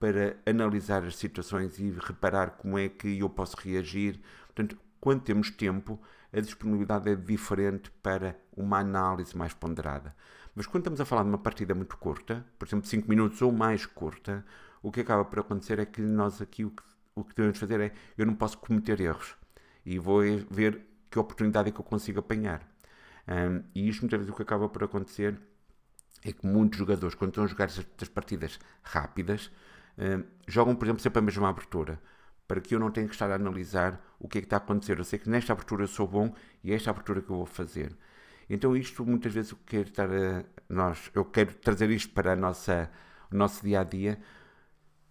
para 0.00 0.38
analisar 0.46 1.04
as 1.04 1.16
situações 1.16 1.78
e 1.78 1.90
reparar 1.90 2.52
como 2.52 2.78
é 2.78 2.88
que 2.88 3.18
eu 3.18 3.28
posso 3.28 3.54
reagir. 3.58 4.18
Portanto, 4.46 4.76
quando 4.98 5.20
temos 5.20 5.50
tempo, 5.50 6.00
a 6.32 6.40
disponibilidade 6.40 7.10
é 7.10 7.14
diferente 7.14 7.90
para 8.02 8.36
uma 8.56 8.78
análise 8.78 9.36
mais 9.36 9.52
ponderada. 9.52 10.16
Mas 10.54 10.66
quando 10.66 10.82
estamos 10.82 11.00
a 11.00 11.04
falar 11.04 11.22
de 11.22 11.28
uma 11.28 11.38
partida 11.38 11.74
muito 11.74 11.96
curta, 11.98 12.44
por 12.58 12.66
exemplo, 12.66 12.86
5 12.88 13.08
minutos 13.08 13.40
ou 13.42 13.52
mais 13.52 13.84
curta, 13.84 14.44
o 14.82 14.90
que 14.90 15.00
acaba 15.00 15.24
por 15.24 15.38
acontecer 15.38 15.78
é 15.78 15.84
que 15.84 16.00
nós 16.00 16.40
aqui 16.40 16.64
o 16.64 16.70
que, 16.70 16.82
o 17.14 17.22
que 17.22 17.34
devemos 17.34 17.58
fazer 17.58 17.80
é 17.80 17.92
eu 18.16 18.24
não 18.24 18.34
posso 18.34 18.56
cometer 18.58 19.00
erros 19.00 19.36
e 19.84 19.98
vou 19.98 20.22
ver 20.50 20.80
que 21.10 21.18
oportunidade 21.18 21.68
é 21.68 21.72
que 21.72 21.80
eu 21.80 21.84
consigo 21.84 22.20
apanhar. 22.20 22.66
Um, 23.28 23.62
e 23.74 23.88
isto 23.88 24.00
muitas 24.00 24.18
vezes 24.18 24.32
o 24.32 24.36
que 24.36 24.42
acaba 24.42 24.68
por 24.68 24.82
acontecer 24.82 25.38
é 26.24 26.32
que 26.32 26.46
muitos 26.46 26.78
jogadores, 26.78 27.14
quando 27.14 27.30
estão 27.30 27.44
a 27.44 27.46
jogar 27.46 27.64
estas 27.64 28.08
partidas 28.08 28.58
rápidas, 28.82 29.50
jogam, 30.46 30.74
por 30.74 30.86
exemplo, 30.86 31.02
sempre 31.02 31.18
a 31.18 31.22
mesma 31.22 31.48
abertura 31.48 32.00
para 32.50 32.60
que 32.60 32.74
eu 32.74 32.80
não 32.80 32.90
tenha 32.90 33.06
que 33.06 33.14
estar 33.14 33.30
a 33.30 33.36
analisar 33.36 34.04
o 34.18 34.26
que 34.28 34.38
é 34.38 34.40
que 34.40 34.46
está 34.46 34.56
a 34.56 34.58
acontecer. 34.58 34.98
Eu 34.98 35.04
sei 35.04 35.20
que 35.20 35.30
nesta 35.30 35.52
abertura 35.52 35.84
eu 35.84 35.86
sou 35.86 36.04
bom 36.04 36.34
e 36.64 36.72
é 36.72 36.74
esta 36.74 36.90
abertura 36.90 37.22
que 37.22 37.30
eu 37.30 37.36
vou 37.36 37.46
fazer. 37.46 37.96
Então 38.48 38.76
isto 38.76 39.06
muitas 39.06 39.32
vezes 39.32 39.52
eu 39.52 39.58
quero 39.64 39.88
estar 39.88 40.10
a, 40.10 40.44
nós, 40.68 41.12
eu 41.14 41.24
quero 41.24 41.54
trazer 41.54 41.88
isto 41.90 42.12
para 42.12 42.32
a 42.32 42.36
nossa, 42.36 42.90
o 43.30 43.36
nosso 43.36 43.64
dia 43.64 43.82
a 43.82 43.84
dia. 43.84 44.18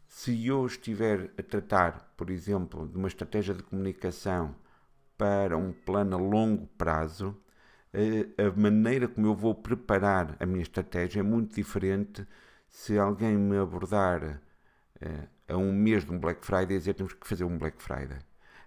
Se 0.06 0.46
eu 0.48 0.66
estiver 0.66 1.32
a 1.38 1.42
tratar, 1.42 2.14
por 2.18 2.30
exemplo, 2.30 2.86
de 2.86 2.98
uma 2.98 3.08
estratégia 3.08 3.54
de 3.54 3.64
comunicação 3.64 4.54
para 5.18 5.58
um 5.58 5.72
plano 5.72 6.18
a 6.18 6.20
longo 6.20 6.68
prazo, 6.78 7.42
a 8.38 8.60
maneira 8.60 9.08
como 9.08 9.28
eu 9.28 9.34
vou 9.34 9.56
preparar 9.56 10.36
a 10.42 10.46
minha 10.46 10.62
estratégia 10.62 11.22
é 11.22 11.24
muito 11.24 11.56
diferente 11.56 12.28
se 12.70 13.00
alguém 13.00 13.38
me 13.38 13.58
abordar 13.58 14.42
a 15.48 15.58
um 15.58 15.72
mês 15.72 16.06
de 16.06 16.12
um 16.12 16.20
Black 16.20 16.46
Friday 16.46 16.76
e 16.78 16.80
dizer 16.80 16.94
temos 16.94 17.14
que 17.14 17.28
fazer 17.28 17.44
um 17.44 17.58
Black 17.58 17.82
Friday. 17.82 18.20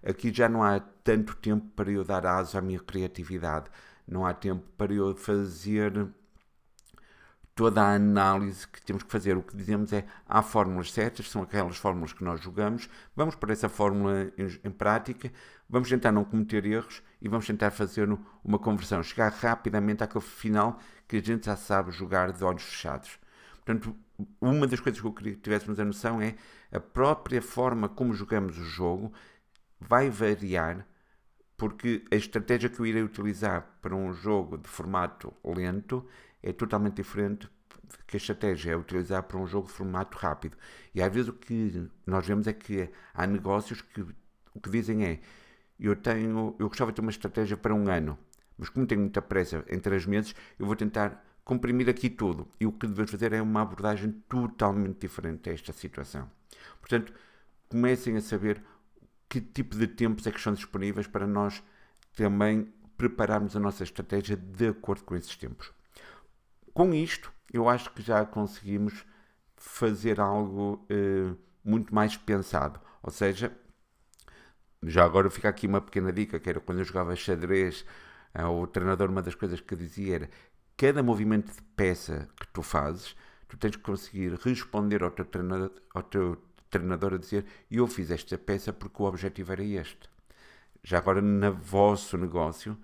Aqui 0.05 0.33
já 0.33 0.49
não 0.49 0.63
há 0.63 0.81
tanto 0.81 1.37
tempo 1.37 1.67
para 1.77 1.91
eu 1.91 2.05
dar 2.05 2.27
aso 2.27 2.59
à 2.59 2.61
minha 2.61 2.81
criatividade, 2.81 3.71
não 4.07 4.27
há 4.27 4.35
tempo 4.35 4.65
para 4.77 4.93
eu 4.93 5.15
fazer 5.15 6.11
toda 7.55 7.83
a 7.83 7.95
análise 7.95 8.67
que 8.67 8.83
temos 8.83 9.03
que 9.03 9.11
fazer. 9.13 9.37
O 9.37 9.43
que 9.43 9.57
dizemos 9.57 9.93
é 9.93 10.05
há 10.27 10.43
fórmulas 10.43 10.93
certas, 10.93 11.31
são 11.31 11.43
aquelas 11.43 11.77
fórmulas 11.77 12.13
que 12.13 12.25
nós 12.25 12.41
jogamos, 12.41 12.89
vamos 13.15 13.35
para 13.35 13.53
essa 13.53 13.69
fórmula 13.69 14.33
em, 14.37 14.61
em, 14.65 14.71
prática, 14.71 15.31
vamos 15.69 15.89
tentar 15.89 16.13
não 16.13 16.25
cometer 16.25 16.65
erros 16.67 17.03
e 17.21 17.29
vamos 17.29 17.47
tentar 17.47 17.71
fazer 17.71 18.09
uma 18.43 18.59
conversão, 18.59 19.03
chegar 19.03 19.31
rapidamente 19.33 20.03
àquele 20.03 20.25
final 20.25 20.79
que 21.07 21.17
a 21.17 21.23
gente 21.23 21.47
já 21.47 21.57
sabe 21.57 21.93
jogar 21.93 22.33
de 22.33 22.43
olhos 22.43 22.63
fechados. 22.63 23.19
Portanto, 23.65 23.97
uma 24.41 24.67
das 24.67 24.81
coisas 24.81 25.01
que 25.01 25.07
eu 25.07 25.13
queria 25.13 25.35
que 25.35 25.41
tivéssemos 25.41 25.79
a 25.79 25.85
noção 25.85 26.21
é 26.21 26.35
a 26.71 26.81
própria 26.81 27.41
forma 27.41 27.89
como 27.89 28.13
jogamos 28.13 28.59
o 28.59 28.65
jogo 28.65 29.13
vai 29.81 30.11
variar 30.11 30.87
porque 31.57 32.05
a 32.11 32.17
estratégia 32.17 32.69
que 32.69 32.81
eu 32.81 32.87
irei 32.87 33.03
utilizar 33.03 33.79
para 33.81 33.95
um 33.95 34.13
jogo 34.13 34.59
de 34.59 34.69
formato 34.69 35.33
lento 35.45 36.05
é 36.43 36.53
totalmente 36.53 36.97
diferente 36.97 37.49
que 38.07 38.17
a 38.17 38.19
estratégia 38.19 38.73
é 38.73 38.77
utilizar 38.77 39.23
para 39.23 39.39
um 39.39 39.47
jogo 39.47 39.69
de 39.69 39.73
formato 39.75 40.19
rápido. 40.19 40.57
E 40.95 41.01
às 41.01 41.13
vezes 41.13 41.29
o 41.29 41.33
que 41.33 41.89
nós 42.07 42.27
vemos 42.27 42.47
é 42.47 42.53
que 42.53 42.91
há 43.15 43.27
negócios 43.27 43.81
que 43.81 44.01
o 44.55 44.61
que 44.61 44.71
dizem 44.71 45.05
é 45.05 45.21
eu 45.79 45.97
tenho, 45.97 46.55
eu 46.59 46.69
gostava 46.69 46.91
de 46.91 46.97
ter 46.97 47.03
uma 47.03 47.11
estratégia 47.11 47.57
para 47.57 47.75
um 47.75 47.89
ano, 47.89 48.19
mas 48.59 48.69
como 48.69 48.87
tenho 48.87 49.01
muita 49.01 49.23
pressa 49.23 49.65
em 49.69 49.79
três 49.79 50.07
meses, 50.07 50.35
eu 50.59 50.67
vou 50.67 50.77
tentar 50.77 51.25
comprimir 51.45 51.89
aqui 51.89 52.09
tudo. 52.09 52.49
E 52.61 52.67
o 52.67 52.73
que 52.73 52.87
devemos 52.87 53.11
fazer 53.11 53.33
é 53.33 53.43
uma 53.43 53.63
abordagem 53.63 54.13
totalmente 54.29 55.01
diferente 55.01 55.51
a 55.51 55.53
esta 55.53 55.73
situação. 55.73 56.31
Portanto, 56.81 57.13
comecem 57.69 58.17
a 58.17 58.21
saber 58.21 58.63
que 59.29 59.41
tipo 59.41 59.77
de 59.77 59.87
tempos 59.87 60.27
é 60.27 60.31
que 60.31 60.41
são 60.41 60.53
disponíveis 60.53 61.07
para 61.07 61.27
nós 61.27 61.63
também 62.15 62.73
prepararmos 62.97 63.57
a 63.57 63.61
nossa 63.61 63.83
estratégia 63.83 64.37
de 64.37 64.69
acordo 64.69 65.05
com 65.05 65.17
esses 65.17 65.35
tempos. 65.37 65.73
Com 66.75 66.95
isto, 66.95 67.33
eu 67.53 67.69
acho 67.69 67.91
que 67.93 68.03
já 68.03 68.25
conseguimos 68.25 69.05
fazer 69.57 70.21
algo 70.21 70.85
eh, 70.89 71.35
muito 71.65 71.95
mais 71.95 72.17
pensado. 72.17 72.81
Ou 73.03 73.11
seja, 73.11 73.57
já 74.83 75.05
agora 75.05 75.31
fica 75.31 75.49
aqui 75.49 75.67
uma 75.67 75.81
pequena 75.81 76.13
dica, 76.13 76.41
que 76.41 76.49
era 76.49 76.61
quando 76.61 76.79
eu 76.79 76.85
jogava 76.85 77.15
xadrez, 77.17 77.85
eh, 78.35 78.45
o 78.45 78.67
treinador, 78.67 79.11
uma 79.11 79.23
das 79.23 79.35
coisas 79.35 79.61
que 79.61 79.77
dizia 79.77 80.15
era 80.17 80.31
cada 80.83 81.01
movimento 81.01 81.53
de 81.53 81.63
peça 81.77 82.29
que 82.37 82.49
tu 82.49 82.61
fazes, 82.61 83.15
tu 83.47 83.57
tens 83.57 83.77
que 83.77 83.83
conseguir 83.83 84.35
responder 84.35 85.05
ao 85.05 85.13
teu 85.13 85.25
treinador, 85.25 85.71
ao 85.95 86.03
teu 86.03 86.43
treinador 86.69 87.15
a 87.15 87.19
dizer 87.19 87.47
eu 87.71 87.87
fiz 87.87 88.11
esta 88.11 88.37
peça 88.37 88.73
porque 88.73 89.01
o 89.01 89.07
objetivo 89.07 89.53
era 89.53 89.63
este. 89.63 90.11
Já 90.83 90.99
agora, 90.99 91.23
no 91.23 91.55
vosso 91.55 92.19
negócio, 92.19 92.77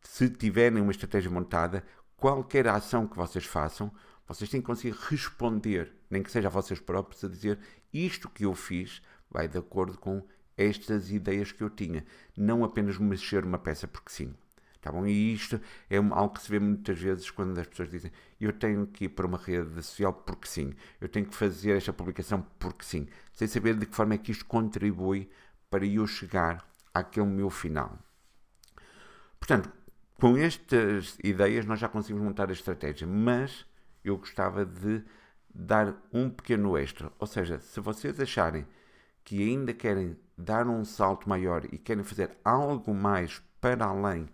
se 0.00 0.30
tiverem 0.30 0.80
uma 0.80 0.92
estratégia 0.92 1.30
montada, 1.30 1.84
qualquer 2.16 2.66
ação 2.68 3.06
que 3.06 3.18
vocês 3.18 3.44
façam, 3.44 3.92
vocês 4.26 4.48
têm 4.48 4.62
que 4.62 4.66
conseguir 4.66 4.96
responder, 4.98 5.92
nem 6.08 6.22
que 6.22 6.30
seja 6.30 6.48
a 6.48 6.50
vocês 6.50 6.80
próprios, 6.80 7.22
a 7.22 7.28
dizer 7.28 7.58
isto 7.92 8.30
que 8.30 8.46
eu 8.46 8.54
fiz 8.54 9.02
vai 9.30 9.46
de 9.46 9.58
acordo 9.58 9.98
com 9.98 10.26
estas 10.56 11.10
ideias 11.10 11.52
que 11.52 11.62
eu 11.62 11.68
tinha. 11.68 12.02
Não 12.34 12.64
apenas 12.64 12.96
mexer 12.96 13.44
uma 13.44 13.58
peça 13.58 13.86
porque 13.86 14.10
sim. 14.10 14.34
Tá 14.80 14.90
bom? 14.90 15.06
E 15.06 15.34
isto 15.34 15.60
é 15.90 15.96
algo 15.96 16.34
que 16.34 16.42
se 16.42 16.50
vê 16.50 16.58
muitas 16.58 16.98
vezes 16.98 17.30
quando 17.30 17.58
as 17.58 17.66
pessoas 17.66 17.90
dizem 17.90 18.10
eu 18.40 18.52
tenho 18.52 18.86
que 18.86 19.04
ir 19.04 19.08
para 19.10 19.26
uma 19.26 19.36
rede 19.36 19.82
social 19.82 20.12
porque 20.12 20.48
sim, 20.48 20.72
eu 21.00 21.08
tenho 21.08 21.26
que 21.26 21.34
fazer 21.34 21.76
esta 21.76 21.92
publicação 21.92 22.46
porque 22.58 22.84
sim, 22.84 23.06
sem 23.32 23.46
saber 23.46 23.74
de 23.74 23.84
que 23.84 23.94
forma 23.94 24.14
é 24.14 24.18
que 24.18 24.32
isto 24.32 24.46
contribui 24.46 25.28
para 25.68 25.84
eu 25.84 26.06
chegar 26.06 26.66
àquele 26.94 27.26
meu 27.26 27.50
final. 27.50 27.98
Portanto, 29.38 29.70
com 30.14 30.36
estas 30.36 31.18
ideias 31.22 31.66
nós 31.66 31.78
já 31.78 31.88
conseguimos 31.88 32.24
montar 32.24 32.48
a 32.48 32.52
estratégia, 32.52 33.06
mas 33.06 33.66
eu 34.02 34.16
gostava 34.16 34.64
de 34.64 35.02
dar 35.54 35.94
um 36.12 36.30
pequeno 36.30 36.76
extra. 36.78 37.12
Ou 37.18 37.26
seja, 37.26 37.58
se 37.60 37.80
vocês 37.80 38.18
acharem 38.18 38.66
que 39.24 39.42
ainda 39.42 39.74
querem 39.74 40.16
dar 40.36 40.66
um 40.66 40.84
salto 40.84 41.28
maior 41.28 41.64
e 41.70 41.78
querem 41.78 42.02
fazer 42.02 42.36
algo 42.44 42.94
mais 42.94 43.42
para 43.60 43.84
além 43.84 44.26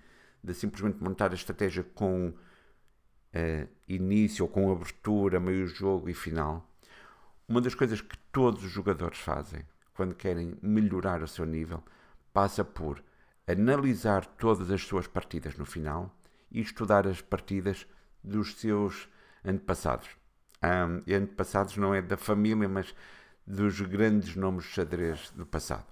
de 0.46 0.54
simplesmente 0.54 1.02
montar 1.02 1.32
a 1.32 1.34
estratégia 1.34 1.82
com 1.82 2.28
uh, 2.28 3.68
início 3.88 4.44
ou 4.44 4.48
com 4.50 4.70
abertura, 4.70 5.40
meio 5.40 5.66
jogo 5.66 6.08
e 6.08 6.14
final, 6.14 6.64
uma 7.48 7.60
das 7.60 7.74
coisas 7.74 8.00
que 8.00 8.16
todos 8.30 8.64
os 8.64 8.70
jogadores 8.70 9.18
fazem 9.18 9.64
quando 9.92 10.14
querem 10.14 10.56
melhorar 10.62 11.22
o 11.22 11.28
seu 11.28 11.44
nível 11.44 11.82
passa 12.32 12.64
por 12.64 13.02
analisar 13.46 14.24
todas 14.24 14.70
as 14.70 14.82
suas 14.82 15.06
partidas 15.06 15.56
no 15.56 15.64
final 15.64 16.14
e 16.50 16.60
estudar 16.60 17.06
as 17.06 17.20
partidas 17.20 17.86
dos 18.22 18.54
seus 18.54 19.08
antepassados. 19.44 20.08
Um, 20.62 21.02
e 21.06 21.14
antepassados 21.14 21.76
não 21.76 21.94
é 21.94 22.02
da 22.02 22.16
família, 22.16 22.68
mas 22.68 22.94
dos 23.46 23.80
grandes 23.80 24.36
nomes 24.36 24.64
de 24.64 24.70
xadrez 24.70 25.30
do 25.30 25.46
passado. 25.46 25.86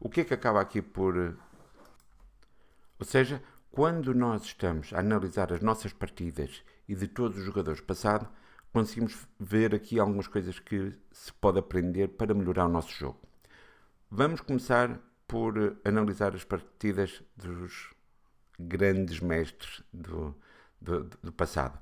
O 0.00 0.08
que 0.08 0.22
é 0.22 0.24
que 0.24 0.34
acaba 0.34 0.60
aqui 0.60 0.80
por. 0.80 1.36
Ou 2.98 3.04
seja, 3.04 3.42
quando 3.72 4.14
nós 4.14 4.44
estamos 4.44 4.92
a 4.92 5.00
analisar 5.00 5.50
as 5.50 5.62
nossas 5.62 5.94
partidas 5.94 6.62
e 6.86 6.94
de 6.94 7.08
todos 7.08 7.38
os 7.38 7.44
jogadores 7.44 7.80
passado, 7.80 8.28
conseguimos 8.70 9.26
ver 9.40 9.74
aqui 9.74 9.98
algumas 9.98 10.28
coisas 10.28 10.58
que 10.58 10.92
se 11.10 11.32
pode 11.32 11.58
aprender 11.58 12.08
para 12.08 12.34
melhorar 12.34 12.66
o 12.66 12.68
nosso 12.68 12.92
jogo. 12.92 13.18
Vamos 14.10 14.42
começar 14.42 15.00
por 15.26 15.54
analisar 15.86 16.34
as 16.34 16.44
partidas 16.44 17.22
dos 17.34 17.94
grandes 18.60 19.20
mestres 19.20 19.82
do, 19.90 20.36
do, 20.78 21.04
do 21.22 21.32
passado. 21.32 21.78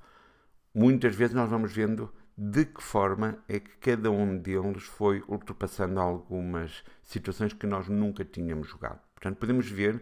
Muitas 0.73 1.17
vezes 1.17 1.35
nós 1.35 1.51
vamos 1.51 1.73
vendo 1.73 2.15
de 2.39 2.67
que 2.67 2.81
forma 2.81 3.43
é 3.49 3.59
que 3.59 3.77
cada 3.79 4.13
um 4.13 4.39
deles 4.39 4.85
foi 4.85 5.25
ultrapassando 5.27 5.99
algumas 5.99 6.85
situações 7.03 7.53
que 7.53 7.67
nós 7.67 7.89
nunca 7.89 8.25
tínhamos 8.25 8.69
jogado. 8.69 9.01
Portanto, 9.13 9.39
podemos 9.39 9.69
ver 9.69 10.01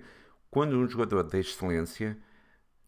quando 0.51 0.77
um 0.77 0.89
jogador 0.89 1.23
de 1.25 1.39
excelência 1.39 2.17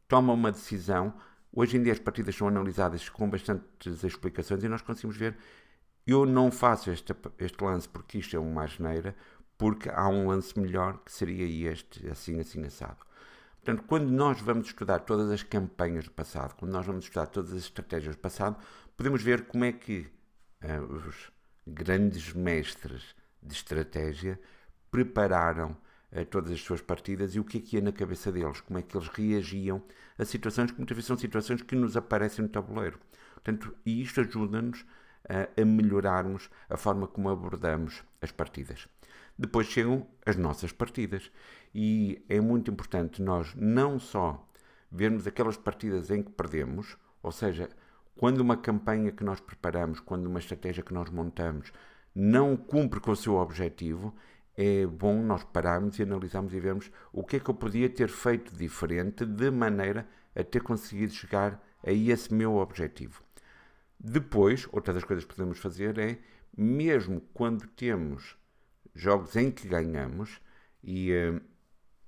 toma 0.09 0.33
uma 0.33 0.51
decisão, 0.51 1.15
hoje 1.53 1.77
em 1.77 1.83
dia 1.83 1.93
as 1.93 1.99
partidas 1.99 2.35
são 2.35 2.49
analisadas 2.49 3.09
com 3.09 3.29
bastantes 3.29 4.03
explicações 4.03 4.63
e 4.65 4.69
nós 4.69 4.83
conseguimos 4.83 5.17
ver. 5.17 5.37
Eu 6.07 6.27
não 6.27 6.51
faço 6.51 6.91
este, 6.91 7.15
este 7.39 7.63
lance 7.63 7.89
porque 7.89 8.19
isto 8.19 8.35
é 8.35 8.39
uma 8.39 8.65
asneira, 8.65 9.15
porque 9.57 9.91
há 9.91 10.09
um 10.09 10.29
lance 10.29 10.59
melhor 10.59 10.99
que 11.05 11.13
seria 11.13 11.71
este, 11.71 12.09
assim, 12.09 12.41
assim, 12.41 12.65
assado. 12.65 13.05
Portanto, 13.63 13.85
quando 13.87 14.11
nós 14.11 14.41
vamos 14.41 14.69
estudar 14.69 15.01
todas 15.01 15.31
as 15.31 15.43
campanhas 15.43 16.05
do 16.05 16.11
passado, 16.11 16.55
quando 16.57 16.73
nós 16.73 16.87
vamos 16.87 17.05
estudar 17.05 17.27
todas 17.27 17.53
as 17.53 17.65
estratégias 17.65 18.17
do 18.17 18.21
passado, 18.21 18.57
podemos 18.97 19.23
ver 19.23 19.47
como 19.47 19.65
é 19.65 19.73
que 19.73 20.11
uh, 20.65 20.93
os 20.93 21.31
grandes 21.67 22.33
mestres 22.33 23.15
de 23.43 23.53
estratégia 23.53 24.41
prepararam 24.91 25.77
todas 26.29 26.51
as 26.51 26.61
suas 26.61 26.81
partidas 26.81 27.35
e 27.35 27.41
o 27.41 27.45
que 27.45 27.59
é 27.59 27.61
que 27.61 27.77
ia 27.77 27.83
na 27.83 27.93
cabeça 27.93 28.33
deles, 28.33 28.61
como 28.61 28.79
é 28.79 28.83
que 28.83 28.97
eles 28.97 29.09
reagiam 29.09 29.83
a 30.19 30.25
situações 30.25 30.71
que 30.71 30.79
muitas 30.79 30.97
vezes 30.97 31.07
são 31.07 31.17
situações 31.17 31.63
que 31.63 31.77
nos 31.77 31.97
aparecem 31.97 32.45
no 32.45 32.51
tabuleiro. 32.51 32.99
Portanto, 33.35 33.75
e 33.87 34.03
isto 34.03 34.21
ajuda-nos 34.21 34.85
a, 35.29 35.61
a 35.61 35.65
melhorarmos 35.65 36.51
a 36.69 36.77
forma 36.77 37.07
como 37.07 37.29
abordamos 37.29 38.03
as 38.21 38.33
partidas. 38.33 38.89
Depois 39.39 39.67
chegam 39.69 40.07
as 40.27 40.37
nossas 40.37 40.73
partidas 40.73 41.31
e 41.75 42.23
é 42.29 42.41
muito 42.41 42.71
importante 42.71 43.23
nós 43.23 43.55
não 43.55 43.99
só 43.99 44.47
vermos 44.91 45.27
aquelas 45.27 45.57
partidas 45.57 46.11
em 46.11 46.23
que 46.23 46.31
perdemos, 46.31 46.97
ou 47.23 47.31
seja, 47.31 47.69
quando 48.17 48.41
uma 48.41 48.57
campanha 48.57 49.13
que 49.13 49.25
nós 49.25 49.41
preparamos, 49.41 50.01
quando 50.01 50.27
uma 50.27 50.41
estratégia 50.41 50.83
que 50.83 50.93
nós 50.93 51.09
montamos 51.09 51.73
não 52.15 52.57
cumpre 52.57 53.01
com 53.01 53.13
o 53.13 53.17
seu 53.17 53.37
objetivo, 53.37 54.15
é 54.63 54.87
bom 54.87 55.23
nós 55.23 55.43
pararmos 55.43 55.99
e 55.99 56.03
analisarmos 56.03 56.53
e 56.53 56.61
vermos 56.61 56.91
o 57.15 57.25
que 57.25 57.37
é 57.37 57.41
que 57.41 57.49
eu 57.49 57.55
podia 57.55 57.89
ter 57.89 58.11
feito 58.11 58.55
diferente 58.55 59.25
de 59.25 59.51
maneira 59.51 60.07
a 60.37 60.45
ter 60.45 60.63
conseguido 60.63 61.15
chegar 61.15 61.59
a 61.83 61.91
esse 61.91 62.33
meu 62.35 62.57
objetivo. 62.57 63.23
Depois, 63.99 64.69
outra 64.71 64.93
das 64.93 65.03
coisas 65.03 65.25
que 65.25 65.35
podemos 65.35 65.59
fazer 65.59 65.99
é, 65.99 66.19
mesmo 66.55 67.23
quando 67.33 67.67
temos 67.69 68.37
jogos 68.95 69.35
em 69.35 69.51
que 69.51 69.67
ganhamos, 69.67 70.43
e, 70.85 71.11
eh, 71.11 71.41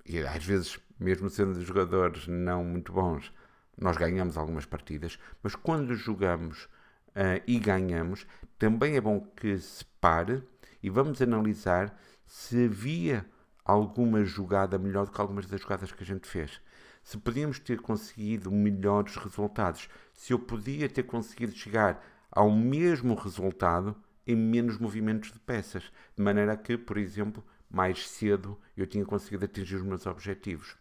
e 0.04 0.18
às 0.18 0.44
vezes, 0.44 0.78
mesmo 1.00 1.30
sendo 1.30 1.58
jogadores 1.62 2.26
não 2.26 2.62
muito 2.62 2.92
bons, 2.92 3.32
nós 3.78 3.96
ganhamos 3.96 4.36
algumas 4.36 4.66
partidas, 4.66 5.18
mas 5.42 5.54
quando 5.54 5.94
jogamos 5.94 6.64
uh, 6.64 7.40
e 7.46 7.58
ganhamos, 7.58 8.26
também 8.58 8.96
é 8.96 9.00
bom 9.00 9.20
que 9.20 9.56
se 9.56 9.84
pare 9.98 10.42
e 10.82 10.90
vamos 10.90 11.22
analisar 11.22 11.98
se 12.32 12.64
havia 12.64 13.26
alguma 13.62 14.24
jogada 14.24 14.78
melhor 14.78 15.04
do 15.04 15.12
que 15.12 15.20
algumas 15.20 15.44
das 15.44 15.60
jogadas 15.60 15.92
que 15.92 16.02
a 16.02 16.06
gente 16.06 16.26
fez. 16.26 16.62
Se 17.04 17.18
podíamos 17.18 17.58
ter 17.58 17.78
conseguido 17.78 18.50
melhores 18.50 19.16
resultados, 19.16 19.86
se 20.14 20.32
eu 20.32 20.38
podia 20.38 20.88
ter 20.88 21.02
conseguido 21.02 21.52
chegar 21.52 22.02
ao 22.30 22.50
mesmo 22.50 23.14
resultado 23.14 23.94
em 24.26 24.34
menos 24.34 24.78
movimentos 24.78 25.30
de 25.30 25.38
peças, 25.40 25.92
de 26.16 26.22
maneira 26.22 26.56
que, 26.56 26.78
por 26.78 26.96
exemplo, 26.96 27.44
mais 27.70 28.08
cedo 28.08 28.58
eu 28.74 28.86
tinha 28.86 29.04
conseguido 29.04 29.44
atingir 29.44 29.76
os 29.76 29.82
meus 29.82 30.06
objetivos. 30.06 30.74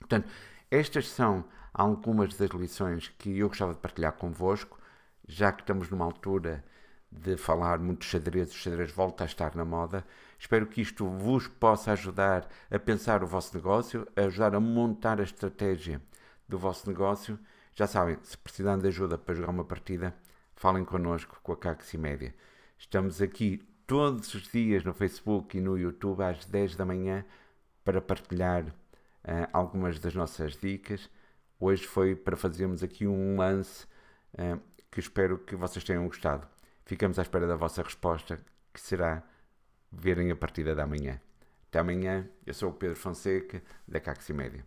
Portanto, 0.00 0.28
estas 0.68 1.08
são 1.08 1.44
algumas 1.72 2.34
das 2.34 2.50
lições 2.50 3.06
que 3.06 3.38
eu 3.38 3.48
gostava 3.48 3.72
de 3.72 3.78
partilhar 3.78 4.14
convosco, 4.14 4.80
já 5.28 5.52
que 5.52 5.62
estamos 5.62 5.88
numa 5.88 6.04
altura 6.04 6.64
de 7.12 7.36
falar 7.36 7.78
muito 7.78 8.00
de 8.00 8.06
xadrez, 8.06 8.50
o 8.50 8.56
xadrez 8.56 8.90
volta 8.90 9.24
a 9.24 9.26
estar 9.26 9.54
na 9.54 9.64
moda. 9.64 10.04
Espero 10.42 10.66
que 10.66 10.80
isto 10.80 11.06
vos 11.06 11.46
possa 11.46 11.92
ajudar 11.92 12.48
a 12.68 12.76
pensar 12.76 13.22
o 13.22 13.26
vosso 13.28 13.54
negócio, 13.54 14.08
a 14.16 14.22
ajudar 14.22 14.56
a 14.56 14.58
montar 14.58 15.20
a 15.20 15.22
estratégia 15.22 16.02
do 16.48 16.58
vosso 16.58 16.90
negócio. 16.90 17.38
Já 17.76 17.86
sabem, 17.86 18.18
se 18.24 18.36
precisarem 18.36 18.82
de 18.82 18.88
ajuda 18.88 19.16
para 19.16 19.36
jogar 19.36 19.50
uma 19.50 19.64
partida, 19.64 20.12
falem 20.56 20.84
connosco 20.84 21.38
com 21.44 21.52
a 21.52 21.56
Caxi 21.56 21.96
Média. 21.96 22.34
Estamos 22.76 23.22
aqui 23.22 23.62
todos 23.86 24.34
os 24.34 24.42
dias 24.48 24.82
no 24.82 24.92
Facebook 24.92 25.56
e 25.56 25.60
no 25.60 25.78
YouTube 25.78 26.24
às 26.24 26.44
10 26.44 26.74
da 26.74 26.84
manhã 26.84 27.24
para 27.84 28.02
partilhar 28.02 28.64
uh, 28.64 29.48
algumas 29.52 30.00
das 30.00 30.12
nossas 30.12 30.56
dicas. 30.56 31.08
Hoje 31.60 31.86
foi 31.86 32.16
para 32.16 32.36
fazermos 32.36 32.82
aqui 32.82 33.06
um 33.06 33.36
lance 33.36 33.86
uh, 34.34 34.60
que 34.90 34.98
espero 34.98 35.38
que 35.38 35.54
vocês 35.54 35.84
tenham 35.84 36.04
gostado. 36.04 36.48
Ficamos 36.84 37.16
à 37.20 37.22
espera 37.22 37.46
da 37.46 37.54
vossa 37.54 37.80
resposta, 37.80 38.40
que 38.74 38.80
será 38.80 39.22
verem 39.92 40.30
a 40.30 40.36
partida 40.36 40.74
da 40.74 40.86
manhã. 40.86 41.20
Até 41.68 41.78
amanhã, 41.78 42.28
eu 42.46 42.54
sou 42.54 42.70
o 42.70 42.74
Pedro 42.74 42.96
Fonseca, 42.96 43.62
da 43.86 44.00
Caxi 44.00 44.32
Média. 44.32 44.64